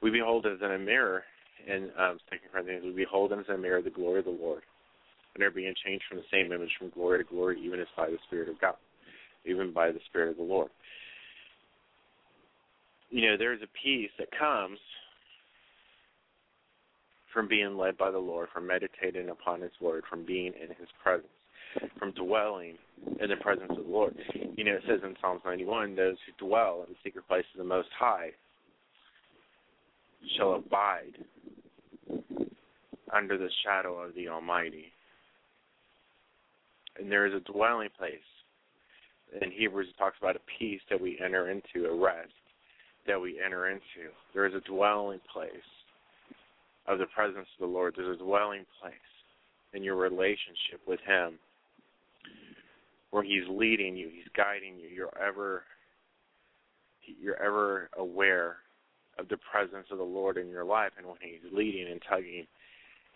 We 0.01 0.11
behold 0.11 0.45
as 0.45 0.59
in 0.61 0.71
a 0.71 0.77
mirror 0.77 1.23
in 1.67 1.89
um, 1.97 2.17
Second 2.29 2.49
Corinthians, 2.51 2.83
we 2.85 2.91
behold 2.91 3.31
as 3.33 3.39
in 3.47 3.55
a 3.55 3.57
mirror 3.57 3.81
the 3.81 3.89
glory 3.89 4.19
of 4.19 4.25
the 4.25 4.31
Lord, 4.31 4.61
and 5.35 5.43
are 5.43 5.51
being 5.51 5.73
changed 5.85 6.03
from 6.09 6.17
the 6.17 6.23
same 6.31 6.51
image 6.51 6.71
from 6.77 6.89
glory 6.89 7.23
to 7.23 7.29
glory, 7.29 7.61
even 7.63 7.79
as 7.79 7.87
by 7.95 8.07
the 8.07 8.17
Spirit 8.27 8.49
of 8.49 8.59
God, 8.59 8.75
even 9.45 9.73
by 9.73 9.91
the 9.91 9.99
Spirit 10.09 10.29
of 10.29 10.37
the 10.37 10.43
Lord. 10.43 10.69
You 13.09 13.29
know, 13.29 13.37
there's 13.37 13.61
a 13.61 13.83
peace 13.83 14.11
that 14.19 14.29
comes 14.37 14.79
from 17.33 17.47
being 17.47 17.77
led 17.77 17.97
by 17.97 18.11
the 18.11 18.19
Lord, 18.19 18.49
from 18.53 18.67
meditating 18.67 19.29
upon 19.29 19.61
His 19.61 19.71
Word, 19.79 20.03
from 20.09 20.25
being 20.25 20.53
in 20.61 20.69
His 20.69 20.87
presence, 21.01 21.27
from 21.97 22.11
dwelling 22.11 22.77
in 23.21 23.29
the 23.29 23.37
presence 23.37 23.69
of 23.69 23.85
the 23.85 23.91
Lord. 23.91 24.15
You 24.55 24.63
know, 24.63 24.73
it 24.73 24.83
says 24.87 24.99
in 25.03 25.15
Psalms 25.21 25.41
91, 25.45 25.95
those 25.95 26.17
who 26.25 26.45
dwell 26.45 26.83
in 26.87 26.93
the 26.93 26.99
secret 27.03 27.27
place 27.27 27.45
of 27.53 27.57
the 27.57 27.63
Most 27.63 27.89
High 27.97 28.31
shall 30.37 30.55
abide 30.55 31.17
under 33.13 33.37
the 33.37 33.49
shadow 33.63 33.95
of 33.95 34.15
the 34.15 34.27
Almighty. 34.27 34.91
And 36.99 37.11
there 37.11 37.25
is 37.25 37.33
a 37.33 37.51
dwelling 37.51 37.89
place. 37.97 38.15
In 39.41 39.51
Hebrews, 39.51 39.87
it 39.89 39.97
talks 39.97 40.17
about 40.21 40.35
a 40.35 40.41
peace 40.59 40.81
that 40.89 40.99
we 40.99 41.19
enter 41.23 41.49
into, 41.49 41.87
a 41.87 41.95
rest 41.95 42.31
that 43.07 43.19
we 43.19 43.39
enter 43.43 43.69
into. 43.69 44.11
There 44.33 44.45
is 44.45 44.53
a 44.53 44.59
dwelling 44.69 45.21
place 45.31 45.51
of 46.87 46.99
the 46.99 47.05
presence 47.07 47.47
of 47.59 47.67
the 47.67 47.73
Lord. 47.73 47.93
There's 47.95 48.19
a 48.19 48.23
dwelling 48.23 48.65
place 48.81 48.93
in 49.73 49.83
your 49.83 49.95
relationship 49.95 50.81
with 50.85 50.99
Him 51.07 51.39
where 53.11 53.23
He's 53.23 53.47
leading 53.49 53.95
you, 53.95 54.09
He's 54.09 54.27
guiding 54.35 54.77
you. 54.77 54.87
You're 54.87 55.17
ever 55.17 55.63
you're 57.19 57.41
ever 57.41 57.89
aware 57.97 58.57
of 59.17 59.27
the 59.27 59.37
presence 59.51 59.87
of 59.91 59.97
the 59.97 60.03
Lord 60.03 60.37
in 60.37 60.49
your 60.49 60.63
life, 60.63 60.91
and 60.97 61.05
when 61.05 61.17
He's 61.21 61.51
leading 61.53 61.87
and 61.91 62.01
tugging 62.07 62.45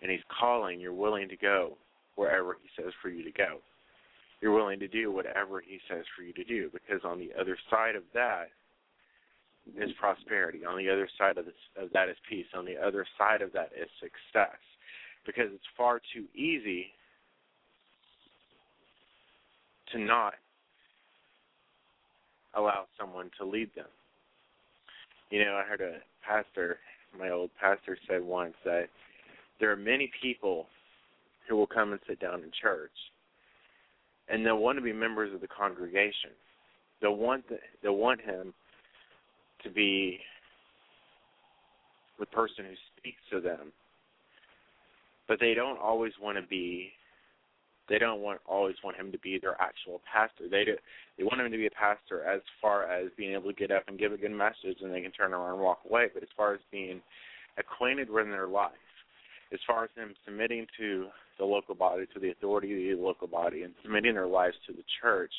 and 0.02 0.10
He's 0.10 0.20
calling, 0.40 0.80
you're 0.80 0.92
willing 0.92 1.28
to 1.28 1.36
go 1.36 1.76
wherever 2.16 2.56
He 2.62 2.82
says 2.82 2.92
for 3.02 3.08
you 3.08 3.24
to 3.24 3.32
go. 3.32 3.58
You're 4.40 4.54
willing 4.54 4.78
to 4.80 4.88
do 4.88 5.10
whatever 5.10 5.60
He 5.60 5.78
says 5.88 6.04
for 6.16 6.22
you 6.22 6.32
to 6.34 6.44
do, 6.44 6.70
because 6.72 7.02
on 7.04 7.18
the 7.18 7.30
other 7.38 7.56
side 7.70 7.96
of 7.96 8.02
that 8.14 8.48
is 9.76 9.90
prosperity. 9.98 10.64
On 10.64 10.76
the 10.78 10.88
other 10.88 11.08
side 11.18 11.38
of, 11.38 11.46
this, 11.46 11.54
of 11.76 11.90
that 11.92 12.08
is 12.08 12.16
peace. 12.28 12.46
On 12.54 12.64
the 12.64 12.76
other 12.76 13.04
side 13.18 13.42
of 13.42 13.52
that 13.52 13.70
is 13.80 13.88
success, 14.00 14.58
because 15.24 15.46
it's 15.52 15.64
far 15.76 16.00
too 16.14 16.24
easy 16.34 16.86
to 19.92 19.98
not 19.98 20.34
allow 22.54 22.86
someone 22.98 23.30
to 23.38 23.44
lead 23.44 23.70
them. 23.74 23.86
You 25.30 25.44
know, 25.44 25.54
I 25.54 25.68
heard 25.68 25.80
a 25.80 25.96
pastor, 26.26 26.78
my 27.18 27.30
old 27.30 27.50
pastor 27.60 27.98
said 28.08 28.22
once 28.22 28.54
that 28.64 28.88
there 29.60 29.70
are 29.70 29.76
many 29.76 30.10
people 30.22 30.66
who 31.48 31.56
will 31.56 31.66
come 31.66 31.92
and 31.92 32.00
sit 32.06 32.20
down 32.20 32.42
in 32.42 32.50
church 32.60 32.90
and 34.28 34.44
they'll 34.44 34.58
want 34.58 34.78
to 34.78 34.82
be 34.82 34.92
members 34.92 35.32
of 35.34 35.40
the 35.40 35.48
congregation. 35.48 36.30
They'll 37.00 37.16
want 37.16 37.48
the, 37.48 37.58
they'll 37.82 37.96
want 37.96 38.20
him 38.20 38.52
to 39.62 39.70
be 39.70 40.18
the 42.18 42.26
person 42.26 42.64
who 42.64 42.74
speaks 42.96 43.20
to 43.30 43.40
them. 43.40 43.72
But 45.28 45.40
they 45.40 45.54
don't 45.54 45.78
always 45.78 46.12
want 46.20 46.38
to 46.38 46.46
be 46.46 46.92
they 47.88 47.98
don't 47.98 48.20
want 48.20 48.40
always 48.46 48.74
want 48.82 48.96
him 48.96 49.12
to 49.12 49.18
be 49.18 49.38
their 49.38 49.60
actual 49.60 50.00
pastor. 50.12 50.48
They 50.50 50.64
do, 50.64 50.76
they 51.16 51.24
want 51.24 51.40
him 51.40 51.52
to 51.52 51.56
be 51.56 51.66
a 51.66 51.70
pastor 51.70 52.24
as 52.24 52.40
far 52.60 52.90
as 52.90 53.10
being 53.16 53.32
able 53.34 53.52
to 53.52 53.56
get 53.56 53.70
up 53.70 53.84
and 53.86 53.98
give 53.98 54.12
a 54.12 54.16
good 54.16 54.32
message 54.32 54.78
and 54.80 54.92
they 54.92 55.00
can 55.00 55.12
turn 55.12 55.32
around 55.32 55.54
and 55.54 55.62
walk 55.62 55.80
away. 55.88 56.08
But 56.12 56.24
as 56.24 56.28
far 56.36 56.54
as 56.54 56.60
being 56.72 57.00
acquainted 57.58 58.10
with 58.10 58.26
their 58.26 58.48
life, 58.48 58.72
as 59.52 59.60
far 59.66 59.84
as 59.84 59.90
them 59.96 60.14
submitting 60.24 60.66
to 60.78 61.06
the 61.38 61.44
local 61.44 61.74
body, 61.74 62.04
to 62.14 62.20
the 62.20 62.30
authority 62.30 62.90
of 62.90 62.98
the 62.98 63.04
local 63.04 63.26
body, 63.26 63.62
and 63.62 63.74
submitting 63.82 64.14
their 64.14 64.26
lives 64.26 64.56
to 64.66 64.72
the 64.72 64.84
church 65.00 65.32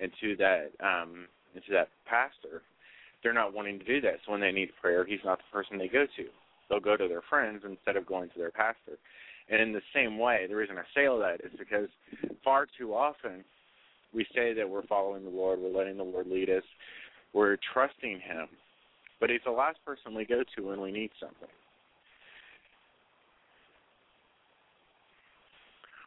and 0.00 0.10
to 0.20 0.36
that 0.36 0.70
um, 0.80 1.26
and 1.54 1.62
to 1.66 1.72
that 1.72 1.88
pastor, 2.06 2.62
they're 3.22 3.34
not 3.34 3.52
wanting 3.52 3.78
to 3.78 3.84
do 3.84 4.00
that. 4.00 4.14
So 4.24 4.32
when 4.32 4.40
they 4.40 4.52
need 4.52 4.70
prayer, 4.80 5.04
he's 5.04 5.20
not 5.24 5.38
the 5.38 5.52
person 5.52 5.78
they 5.78 5.88
go 5.88 6.06
to. 6.16 6.24
They'll 6.68 6.80
go 6.80 6.96
to 6.96 7.08
their 7.08 7.22
friends 7.28 7.62
instead 7.68 7.96
of 7.96 8.06
going 8.06 8.30
to 8.30 8.38
their 8.38 8.50
pastor. 8.50 8.98
And 9.50 9.60
in 9.60 9.72
the 9.72 9.82
same 9.94 10.18
way, 10.18 10.46
the 10.48 10.56
reason 10.56 10.78
I 10.78 10.82
say 10.94 11.06
all 11.06 11.18
that 11.18 11.40
is 11.44 11.52
because 11.58 11.88
far 12.42 12.66
too 12.78 12.94
often 12.94 13.44
we 14.14 14.24
say 14.34 14.54
that 14.54 14.68
we're 14.68 14.86
following 14.86 15.24
the 15.24 15.30
Lord, 15.30 15.58
we're 15.60 15.76
letting 15.76 15.96
the 15.96 16.04
Lord 16.04 16.26
lead 16.26 16.48
us, 16.48 16.62
we're 17.32 17.56
trusting 17.72 18.20
Him, 18.20 18.48
but 19.20 19.30
He's 19.30 19.40
the 19.44 19.50
last 19.50 19.78
person 19.84 20.14
we 20.14 20.24
go 20.24 20.42
to 20.56 20.68
when 20.68 20.80
we 20.80 20.92
need 20.92 21.10
something. 21.20 21.48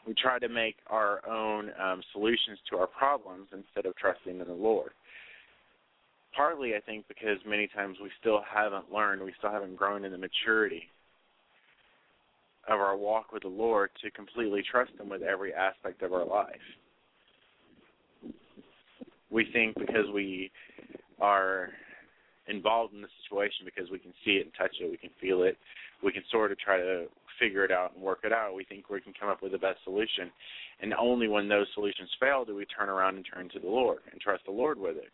We 0.08 0.14
try 0.14 0.38
to 0.40 0.50
make 0.50 0.76
our 0.88 1.28
own 1.28 1.72
um, 1.82 2.02
solutions 2.14 2.60
to 2.70 2.78
our 2.78 2.88
problems 2.88 3.48
instead 3.52 3.86
of 3.88 3.96
trusting 3.96 4.40
in 4.40 4.48
the 4.48 4.54
Lord. 4.54 4.92
Partly, 6.36 6.76
I 6.76 6.80
think, 6.80 7.08
because 7.08 7.38
many 7.48 7.68
times 7.68 7.98
we 8.02 8.10
still 8.20 8.42
haven't 8.48 8.92
learned, 8.94 9.24
we 9.24 9.34
still 9.38 9.52
haven't 9.52 9.76
grown 9.76 10.04
in 10.06 10.12
the 10.12 10.18
maturity 10.18 10.84
of 12.68 12.80
our 12.80 12.98
walk 12.98 13.32
with 13.32 13.44
the 13.44 13.50
Lord 13.50 13.90
to 14.04 14.12
completely 14.12 14.64
trust 14.70 14.92
Him 15.00 15.10
with 15.10 15.22
every 15.22 15.54
aspect 15.54 16.02
of 16.02 16.14
our 16.14 16.26
life. 16.26 16.56
We 19.32 19.48
think 19.54 19.76
because 19.76 20.06
we 20.14 20.52
are 21.20 21.70
involved 22.48 22.94
in 22.94 23.02
the 23.02 23.08
situation, 23.24 23.66
because 23.66 23.90
we 23.90 24.00
can 24.00 24.14
see 24.24 24.32
it 24.32 24.44
and 24.44 24.52
touch 24.58 24.76
it, 24.80 24.90
we 24.90 24.98
can 24.98 25.10
feel 25.20 25.44
it, 25.44 25.58
we 26.04 26.12
can 26.12 26.24
sort 26.32 26.52
of 26.52 26.60
try 26.60 26.78
to 26.78 27.06
figure 27.40 27.64
it 27.64 27.72
out 27.72 27.94
and 27.96 28.04
work 28.04 28.20
it 28.24 28.32
out. 28.32 28.56
We 28.56 28.64
think 28.64 28.90
we 28.90 29.02
can 29.02 29.14
come 29.20 29.30
up 29.30 29.42
with 29.42 29.52
the 29.52 29.58
best 29.58 29.80
solution. 29.84 30.32
And 30.82 30.94
only 30.94 31.28
when 31.28 31.48
those 31.48 31.68
solutions 31.74 32.10
fail 32.20 32.46
do 32.46 32.56
we 32.56 32.66
turn 32.66 32.90
around 32.90 33.16
and 33.16 33.26
turn 33.26 33.50
to 33.50 33.60
the 33.60 33.68
Lord 33.68 34.00
and 34.12 34.20
trust 34.20 34.46
the 34.46 34.52
Lord 34.52 34.78
with 34.80 34.98
it. 34.98 35.12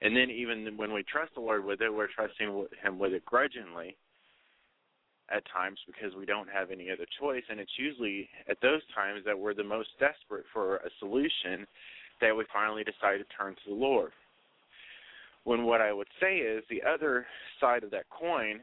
And 0.00 0.16
then 0.16 0.30
even 0.30 0.76
when 0.76 0.92
we 0.92 1.04
trust 1.04 1.34
the 1.34 1.40
Lord 1.40 1.64
with 1.64 1.80
it, 1.80 1.92
we're 1.92 2.08
trusting 2.08 2.66
Him 2.82 2.98
with 2.98 3.12
it 3.12 3.24
grudgingly 3.24 3.96
at 5.30 5.44
times 5.52 5.78
because 5.86 6.14
we 6.16 6.26
don't 6.26 6.48
have 6.48 6.70
any 6.70 6.90
other 6.90 7.06
choice. 7.20 7.44
And 7.48 7.60
it's 7.60 7.78
usually 7.78 8.28
at 8.48 8.58
those 8.60 8.82
times 8.94 9.22
that 9.24 9.38
we're 9.38 9.54
the 9.54 9.64
most 9.64 9.88
desperate 10.00 10.44
for 10.52 10.76
a 10.76 10.90
solution 10.98 11.66
that 12.20 12.36
we 12.36 12.44
finally 12.52 12.84
decide 12.84 13.18
to 13.18 13.24
turn 13.36 13.54
to 13.54 13.70
the 13.70 13.74
Lord. 13.74 14.12
When 15.44 15.64
what 15.64 15.80
I 15.80 15.92
would 15.92 16.08
say 16.20 16.36
is 16.36 16.62
the 16.68 16.82
other 16.82 17.26
side 17.60 17.82
of 17.82 17.90
that 17.92 18.10
coin 18.10 18.60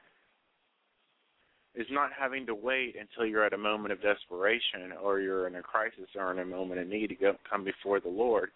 is 1.75 1.87
not 1.91 2.09
having 2.17 2.45
to 2.47 2.55
wait 2.55 2.95
until 2.99 3.25
you're 3.25 3.45
at 3.45 3.53
a 3.53 3.57
moment 3.57 3.91
of 3.91 4.01
desperation 4.01 4.91
or 5.01 5.19
you're 5.19 5.47
in 5.47 5.55
a 5.55 5.61
crisis 5.61 6.09
or 6.15 6.31
in 6.31 6.39
a 6.39 6.45
moment 6.45 6.79
of 6.79 6.87
need 6.87 7.07
to 7.07 7.15
go, 7.15 7.33
come 7.49 7.63
before 7.63 7.99
the 7.99 8.09
Lord. 8.09 8.49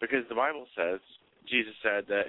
Because 0.00 0.24
the 0.28 0.34
Bible 0.34 0.66
says, 0.76 1.00
Jesus 1.48 1.74
said 1.82 2.04
that 2.08 2.26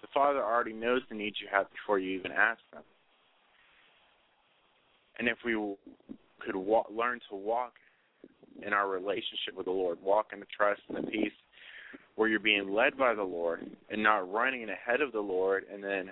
the 0.00 0.08
Father 0.14 0.42
already 0.42 0.72
knows 0.72 1.02
the 1.08 1.16
needs 1.16 1.36
you 1.40 1.48
have 1.50 1.66
before 1.72 1.98
you 1.98 2.18
even 2.18 2.32
ask 2.32 2.60
them. 2.72 2.82
And 5.18 5.28
if 5.28 5.38
we 5.44 5.52
could 6.38 6.56
walk, 6.56 6.86
learn 6.90 7.20
to 7.30 7.36
walk 7.36 7.72
in 8.64 8.72
our 8.72 8.88
relationship 8.88 9.56
with 9.56 9.66
the 9.66 9.72
Lord, 9.72 9.98
walk 10.02 10.28
in 10.32 10.40
the 10.40 10.46
trust 10.56 10.80
and 10.88 10.98
the 10.98 11.10
peace 11.10 11.32
where 12.16 12.28
you're 12.28 12.38
being 12.38 12.72
led 12.72 12.96
by 12.96 13.14
the 13.14 13.22
Lord 13.22 13.68
and 13.90 14.02
not 14.02 14.30
running 14.30 14.68
ahead 14.68 15.00
of 15.00 15.12
the 15.12 15.20
Lord 15.20 15.64
and 15.72 15.82
then 15.82 16.10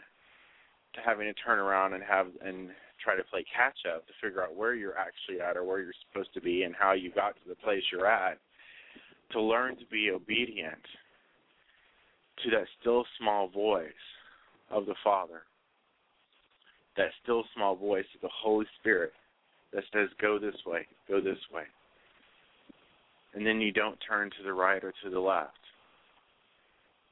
having 1.05 1.27
to 1.27 1.35
turn 1.35 1.59
around 1.59 1.95
and 1.95 2.03
have 2.03 2.27
and 2.45 2.71
try 3.03 3.17
to 3.17 3.23
play 3.25 3.45
catch 3.55 3.79
up 3.95 4.07
to 4.07 4.13
figure 4.21 4.43
out 4.43 4.57
where 4.57 4.75
you're 4.75 4.99
actually 4.99 5.41
at 5.41 5.57
or 5.57 5.65
where 5.65 5.81
you're 5.81 5.93
supposed 6.09 6.33
to 6.35 6.41
be 6.41 6.63
and 6.63 6.75
how 6.75 6.93
you 6.93 7.13
got 7.13 7.35
to 7.35 7.49
the 7.49 7.55
place 7.57 7.83
you're 7.93 8.07
at 8.07 8.39
to 9.31 9.41
learn 9.41 9.77
to 9.77 9.85
be 9.91 10.11
obedient 10.11 10.83
to 12.43 12.51
that 12.51 12.67
still 12.81 13.05
small 13.19 13.49
voice 13.49 13.93
of 14.71 14.87
the 14.87 14.95
Father 15.05 15.43
that 16.99 17.11
still 17.23 17.45
small 17.55 17.77
voice 17.77 18.05
of 18.15 18.21
the 18.21 18.29
Holy 18.29 18.67
Spirit 18.81 19.13
that 19.73 19.85
says, 19.95 20.09
Go 20.21 20.39
this 20.39 20.57
way, 20.67 20.87
go 21.09 21.21
this 21.21 21.39
way. 21.53 21.63
And 23.35 23.47
then 23.47 23.61
you 23.61 23.73
don't 23.73 23.99
turn 24.07 24.31
to 24.31 24.43
the 24.45 24.53
right 24.53 24.83
or 24.83 24.93
to 25.05 25.11
the 25.11 25.21
left, 25.21 25.53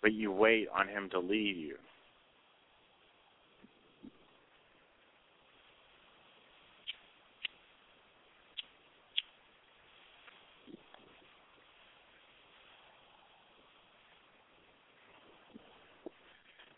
but 0.03 0.13
you 0.13 0.33
wait 0.33 0.67
on 0.77 0.89
Him 0.89 1.09
to 1.13 1.21
lead 1.21 1.57
you. 1.57 1.77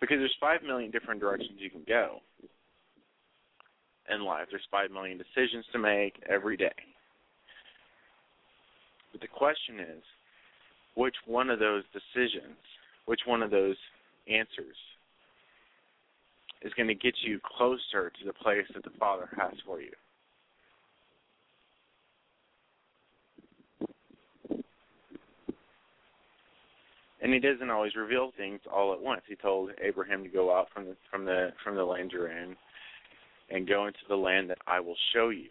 Because 0.01 0.19
there's 0.19 0.37
five 0.41 0.63
million 0.63 0.91
different 0.91 1.21
directions 1.21 1.59
you 1.59 1.71
can 1.71 1.83
go 1.87 2.21
in 4.13 4.23
life. 4.25 4.47
There's 4.51 4.67
five 4.71 4.91
million 4.91 5.19
decisions 5.19 5.65
to 5.73 5.79
make 5.79 6.23
every 6.29 6.57
day. 6.57 6.73
But 9.13 9.21
the 9.21 9.29
question 9.29 9.81
is, 9.81 10.03
which 10.95 11.17
one 11.27 11.51
of 11.51 11.59
those 11.59 11.85
decisions, 11.93 12.57
which 13.07 13.21
one 13.27 13.43
of 13.43 13.51
those 13.51 13.77
answers 14.29 14.77
is 16.63 16.73
going 16.75 16.89
to 16.89 16.95
get 16.95 17.15
you 17.23 17.41
closer 17.45 18.11
to 18.11 18.27
the 18.27 18.33
place 18.33 18.67
that 18.75 18.85
the 18.85 18.99
Father 18.99 19.29
has 19.37 19.55
for 19.65 19.81
you? 19.81 19.93
And 27.21 27.33
he 27.33 27.41
doesn't 27.41 27.71
always 27.71 27.97
reveal 27.97 28.31
things 28.37 28.61
all 28.73 28.93
at 28.93 29.01
once. 29.01 29.23
He 29.29 29.35
told 29.35 29.71
Abraham 29.83 30.23
to 30.23 30.29
go 30.29 30.57
out 30.57 30.69
from 30.73 30.85
the 30.85 30.97
from 31.11 31.25
the 31.25 31.53
from 31.65 31.75
the 31.75 31.85
land 31.85 32.13
you're 32.13 32.31
in 32.31 32.55
and 33.51 33.67
go 33.67 33.87
into 33.87 33.99
the 34.09 34.17
land 34.17 34.51
that 34.51 34.59
I 34.67 34.79
will 34.81 34.97
show 35.13 35.31
you. 35.31 35.49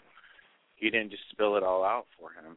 He 0.75 0.89
didn't 0.89 1.09
just 1.09 1.23
spill 1.31 1.57
it 1.57 1.63
all 1.63 1.83
out 1.83 2.05
for 2.19 2.29
him. 2.29 2.55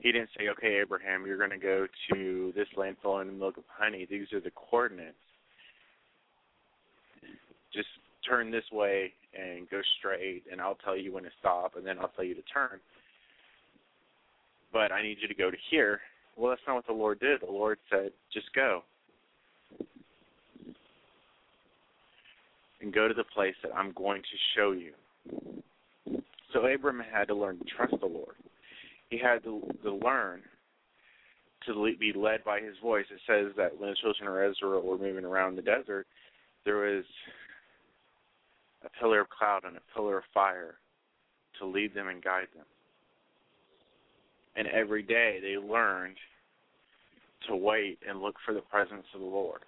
He 0.00 0.12
didn't 0.12 0.30
say, 0.36 0.48
okay, 0.48 0.80
Abraham, 0.82 1.24
you're 1.24 1.46
to 1.48 1.56
go 1.56 1.86
to 2.12 2.52
this 2.54 2.66
land 2.76 2.96
flowing 3.00 3.28
in 3.28 3.38
milk 3.38 3.56
of 3.56 3.64
honey. 3.68 4.06
These 4.10 4.32
are 4.32 4.40
the 4.40 4.50
coordinates. 4.50 5.14
Just 7.72 7.88
turn 8.28 8.50
this 8.50 8.64
way 8.72 9.12
and 9.38 9.70
go 9.70 9.80
straight, 9.98 10.42
and 10.50 10.60
I'll 10.60 10.74
tell 10.84 10.96
you 10.96 11.12
when 11.12 11.22
to 11.22 11.30
stop, 11.38 11.76
and 11.76 11.86
then 11.86 11.98
I'll 12.00 12.08
tell 12.08 12.24
you 12.24 12.34
to 12.34 12.42
turn. 12.42 12.80
but 14.72 14.92
I 14.92 15.02
need 15.02 15.18
you 15.20 15.28
to 15.28 15.34
go 15.34 15.50
to 15.50 15.56
here. 15.70 16.00
Well, 16.38 16.50
that's 16.50 16.62
not 16.68 16.76
what 16.76 16.86
the 16.86 16.92
Lord 16.92 17.18
did. 17.18 17.40
The 17.40 17.50
Lord 17.50 17.78
said, 17.90 18.12
just 18.32 18.46
go. 18.54 18.82
And 22.80 22.94
go 22.94 23.08
to 23.08 23.14
the 23.14 23.24
place 23.24 23.56
that 23.64 23.74
I'm 23.74 23.92
going 23.92 24.22
to 24.22 24.38
show 24.56 24.70
you. 24.70 24.92
So 26.52 26.64
Abram 26.64 27.02
had 27.12 27.26
to 27.28 27.34
learn 27.34 27.58
to 27.58 27.64
trust 27.64 27.94
the 28.00 28.06
Lord. 28.06 28.36
He 29.10 29.18
had 29.18 29.42
to, 29.42 29.60
to 29.82 29.94
learn 29.94 30.42
to 31.66 31.96
be 31.98 32.12
led 32.16 32.44
by 32.44 32.60
his 32.60 32.76
voice. 32.80 33.06
It 33.10 33.20
says 33.26 33.52
that 33.56 33.78
when 33.78 33.90
the 33.90 33.96
children 33.96 34.28
of 34.28 34.52
Israel 34.52 34.82
were 34.82 34.96
moving 34.96 35.24
around 35.24 35.56
the 35.56 35.62
desert, 35.62 36.06
there 36.64 36.76
was 36.76 37.04
a 38.84 39.00
pillar 39.00 39.20
of 39.20 39.28
cloud 39.28 39.64
and 39.66 39.76
a 39.76 39.94
pillar 39.94 40.18
of 40.18 40.24
fire 40.32 40.76
to 41.58 41.66
lead 41.66 41.94
them 41.94 42.06
and 42.06 42.22
guide 42.22 42.46
them. 42.54 42.64
And 44.58 44.66
every 44.68 45.02
day 45.02 45.38
they 45.40 45.56
learned 45.56 46.16
to 47.48 47.54
wait 47.54 48.00
and 48.06 48.20
look 48.20 48.34
for 48.44 48.52
the 48.52 48.60
presence 48.60 49.06
of 49.14 49.20
the 49.20 49.26
Lord, 49.26 49.60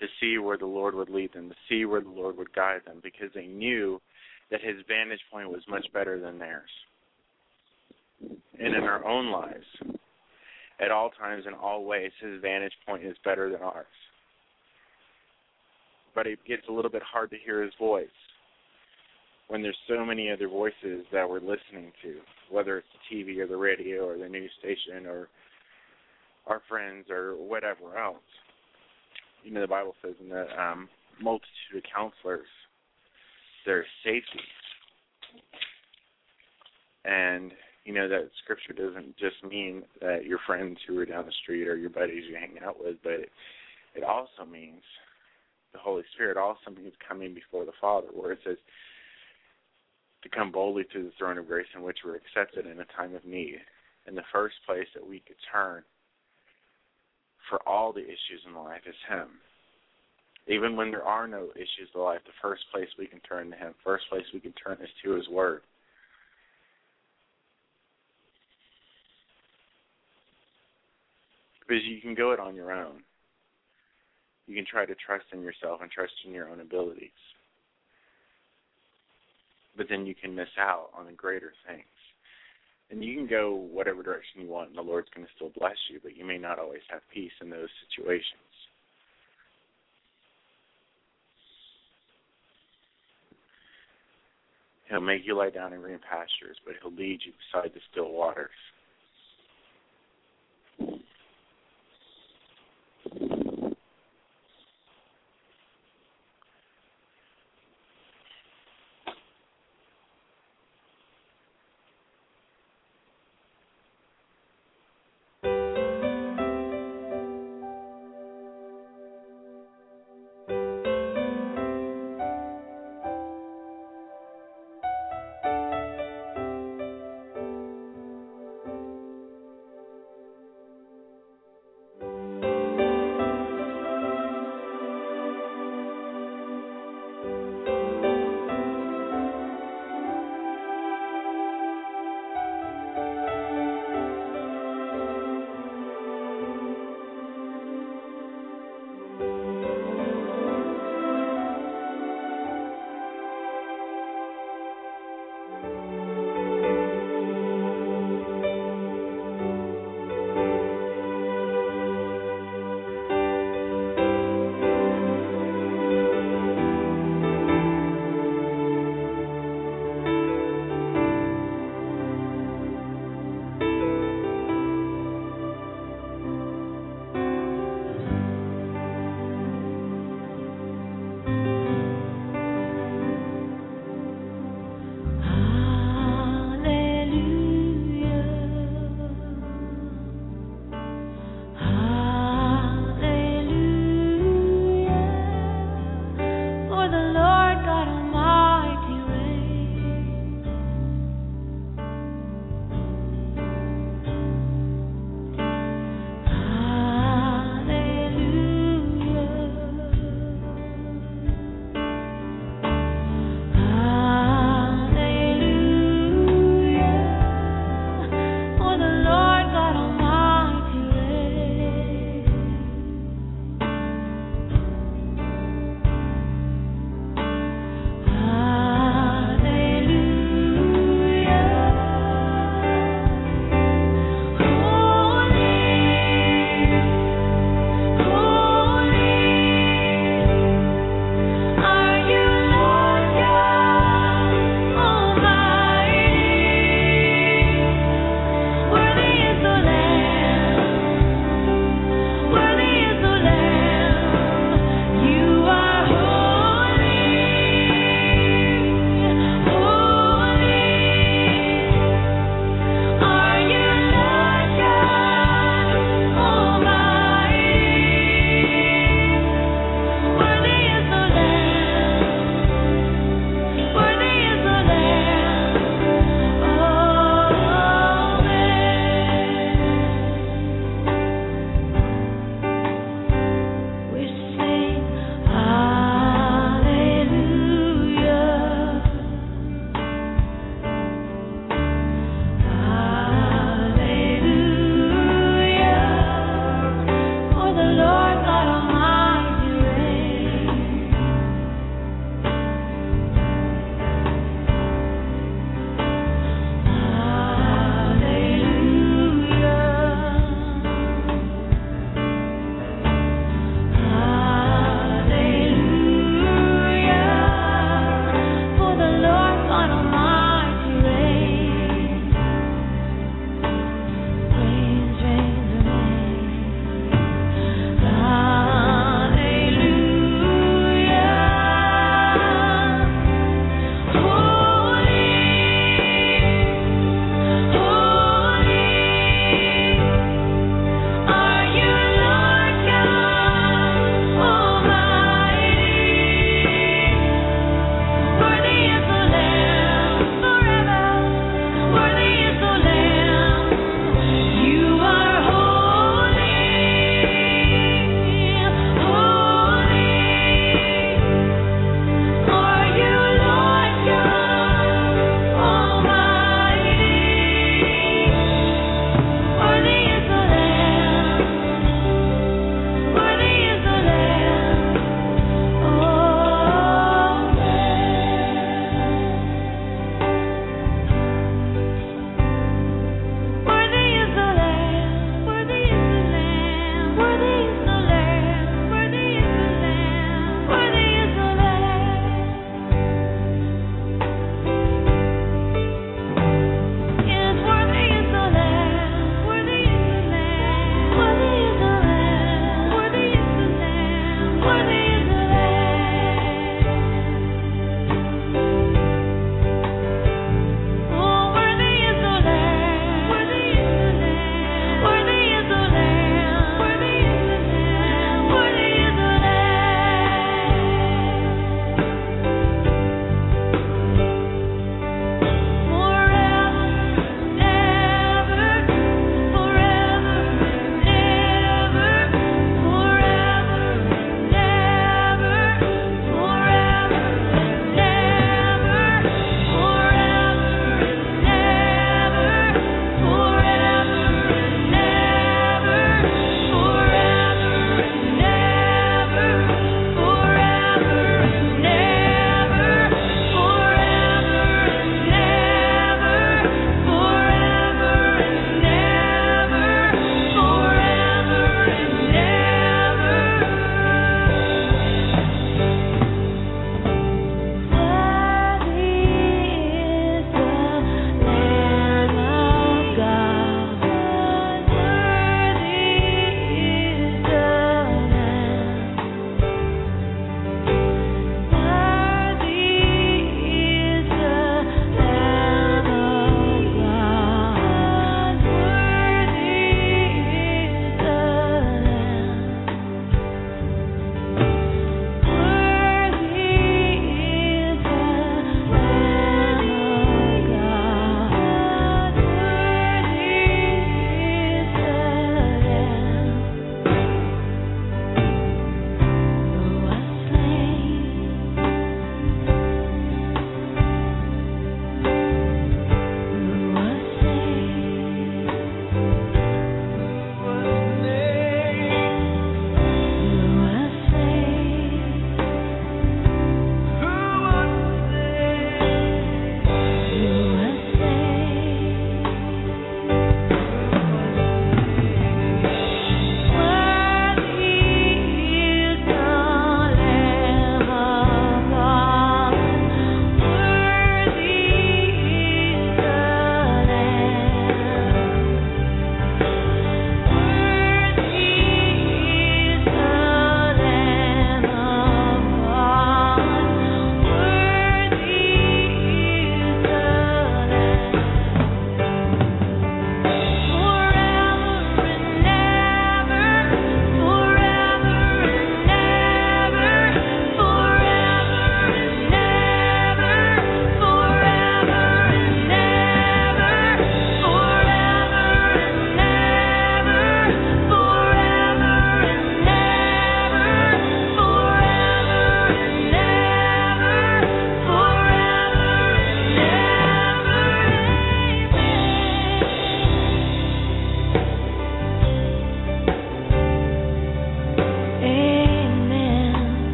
to 0.00 0.06
see 0.20 0.36
where 0.36 0.58
the 0.58 0.66
Lord 0.66 0.94
would 0.94 1.08
lead 1.08 1.32
them, 1.32 1.48
to 1.48 1.56
see 1.66 1.86
where 1.86 2.02
the 2.02 2.10
Lord 2.10 2.36
would 2.36 2.52
guide 2.52 2.82
them, 2.84 3.00
because 3.02 3.30
they 3.34 3.46
knew 3.46 4.00
that 4.50 4.60
his 4.60 4.76
vantage 4.86 5.22
point 5.32 5.48
was 5.48 5.62
much 5.66 5.86
better 5.94 6.20
than 6.20 6.38
theirs. 6.38 6.68
And 8.60 8.74
in 8.74 8.84
our 8.84 9.04
own 9.06 9.32
lives, 9.32 9.64
at 10.78 10.90
all 10.90 11.10
times, 11.18 11.44
in 11.46 11.54
all 11.54 11.84
ways, 11.84 12.12
his 12.20 12.40
vantage 12.42 12.74
point 12.86 13.04
is 13.04 13.16
better 13.24 13.50
than 13.50 13.62
ours. 13.62 13.86
But 16.14 16.26
it 16.26 16.38
gets 16.46 16.62
a 16.68 16.72
little 16.72 16.90
bit 16.90 17.02
hard 17.02 17.30
to 17.30 17.38
hear 17.42 17.62
his 17.62 17.72
voice 17.78 18.08
when 19.48 19.62
there's 19.62 19.76
so 19.88 20.04
many 20.04 20.30
other 20.30 20.48
voices 20.48 21.04
that 21.12 21.28
we're 21.28 21.40
listening 21.40 21.92
to, 22.02 22.16
whether 22.50 22.78
it's 22.78 22.88
the 23.10 23.16
TV 23.16 23.38
or 23.38 23.46
the 23.46 23.56
radio 23.56 24.06
or 24.06 24.16
the 24.16 24.28
news 24.28 24.50
station 24.58 25.06
or 25.06 25.28
our 26.46 26.62
friends 26.68 27.06
or 27.10 27.34
whatever 27.34 27.96
else. 27.98 28.16
You 29.44 29.52
know, 29.52 29.60
the 29.60 29.66
Bible 29.66 29.94
says 30.02 30.14
in 30.20 30.28
the 30.28 30.46
um, 30.60 30.88
multitude 31.20 31.76
of 31.76 31.82
counselors, 31.94 32.46
there's 33.66 33.86
safety. 34.04 34.44
And 37.04 37.52
you 37.84 37.92
know 37.92 38.08
that 38.08 38.30
scripture 38.42 38.72
doesn't 38.72 39.16
just 39.16 39.42
mean 39.48 39.82
that 40.00 40.24
your 40.24 40.38
friends 40.46 40.78
who 40.86 40.98
are 40.98 41.06
down 41.06 41.26
the 41.26 41.32
street 41.42 41.66
or 41.66 41.76
your 41.76 41.90
buddies 41.90 42.24
you 42.28 42.36
hang 42.36 42.58
out 42.64 42.76
with, 42.82 42.96
but 43.02 43.12
it, 43.12 43.30
it 43.94 44.04
also 44.04 44.48
means 44.50 44.82
the 45.72 45.78
Holy 45.78 46.02
Spirit 46.14 46.36
also 46.36 46.70
means 46.76 46.92
coming 47.06 47.34
before 47.34 47.64
the 47.64 47.72
Father, 47.80 48.08
where 48.12 48.32
it 48.32 48.38
says 48.44 48.56
to 50.22 50.28
come 50.28 50.52
boldly 50.52 50.84
to 50.92 51.02
the 51.02 51.12
throne 51.18 51.38
of 51.38 51.46
grace 51.46 51.66
in 51.74 51.82
which 51.82 51.98
we're 52.04 52.16
accepted 52.16 52.66
in 52.66 52.80
a 52.80 52.84
time 52.96 53.14
of 53.14 53.24
need. 53.24 53.58
And 54.06 54.16
the 54.16 54.22
first 54.32 54.54
place 54.66 54.86
that 54.94 55.06
we 55.06 55.20
could 55.20 55.36
turn 55.52 55.82
for 57.48 57.60
all 57.68 57.92
the 57.92 58.04
issues 58.04 58.42
in 58.46 58.54
life 58.54 58.82
is 58.86 58.94
Him. 59.08 59.28
Even 60.48 60.76
when 60.76 60.90
there 60.90 61.04
are 61.04 61.28
no 61.28 61.48
issues 61.54 61.88
in 61.94 62.00
life, 62.00 62.20
the 62.26 62.32
first 62.40 62.62
place 62.72 62.88
we 62.98 63.06
can 63.06 63.20
turn 63.20 63.50
to 63.50 63.56
Him, 63.56 63.74
first 63.84 64.04
place 64.10 64.24
we 64.34 64.40
can 64.40 64.52
turn 64.52 64.78
is 64.82 64.88
to 65.04 65.12
His 65.12 65.28
Word. 65.28 65.62
Because 71.60 71.84
you 71.84 72.00
can 72.00 72.14
go 72.14 72.32
it 72.32 72.40
on 72.40 72.54
your 72.54 72.72
own. 72.72 73.02
You 74.46 74.56
can 74.56 74.66
try 74.66 74.84
to 74.84 74.94
trust 75.06 75.24
in 75.32 75.42
yourself 75.42 75.80
and 75.80 75.90
trust 75.90 76.12
in 76.26 76.32
your 76.32 76.48
own 76.48 76.60
abilities. 76.60 77.10
But 79.76 79.86
then 79.88 80.06
you 80.06 80.14
can 80.14 80.34
miss 80.34 80.52
out 80.58 80.90
on 80.96 81.06
the 81.06 81.12
greater 81.12 81.52
things. 81.66 81.84
And 82.90 83.02
you 83.02 83.16
can 83.16 83.26
go 83.26 83.54
whatever 83.54 84.02
direction 84.02 84.42
you 84.42 84.48
want, 84.48 84.68
and 84.68 84.76
the 84.76 84.82
Lord's 84.82 85.08
going 85.14 85.26
to 85.26 85.32
still 85.34 85.50
bless 85.58 85.76
you, 85.90 85.98
but 86.02 86.14
you 86.16 86.26
may 86.26 86.36
not 86.36 86.58
always 86.58 86.82
have 86.90 87.00
peace 87.12 87.32
in 87.40 87.48
those 87.48 87.70
situations. 87.88 88.52
He'll 94.90 95.00
make 95.00 95.22
you 95.24 95.34
lie 95.34 95.48
down 95.48 95.72
in 95.72 95.80
green 95.80 95.98
pastures, 96.04 96.58
but 96.66 96.74
he'll 96.82 96.92
lead 96.92 97.20
you 97.24 97.32
beside 97.32 97.72
the 97.72 97.80
still 97.90 98.12
waters. 98.12 98.50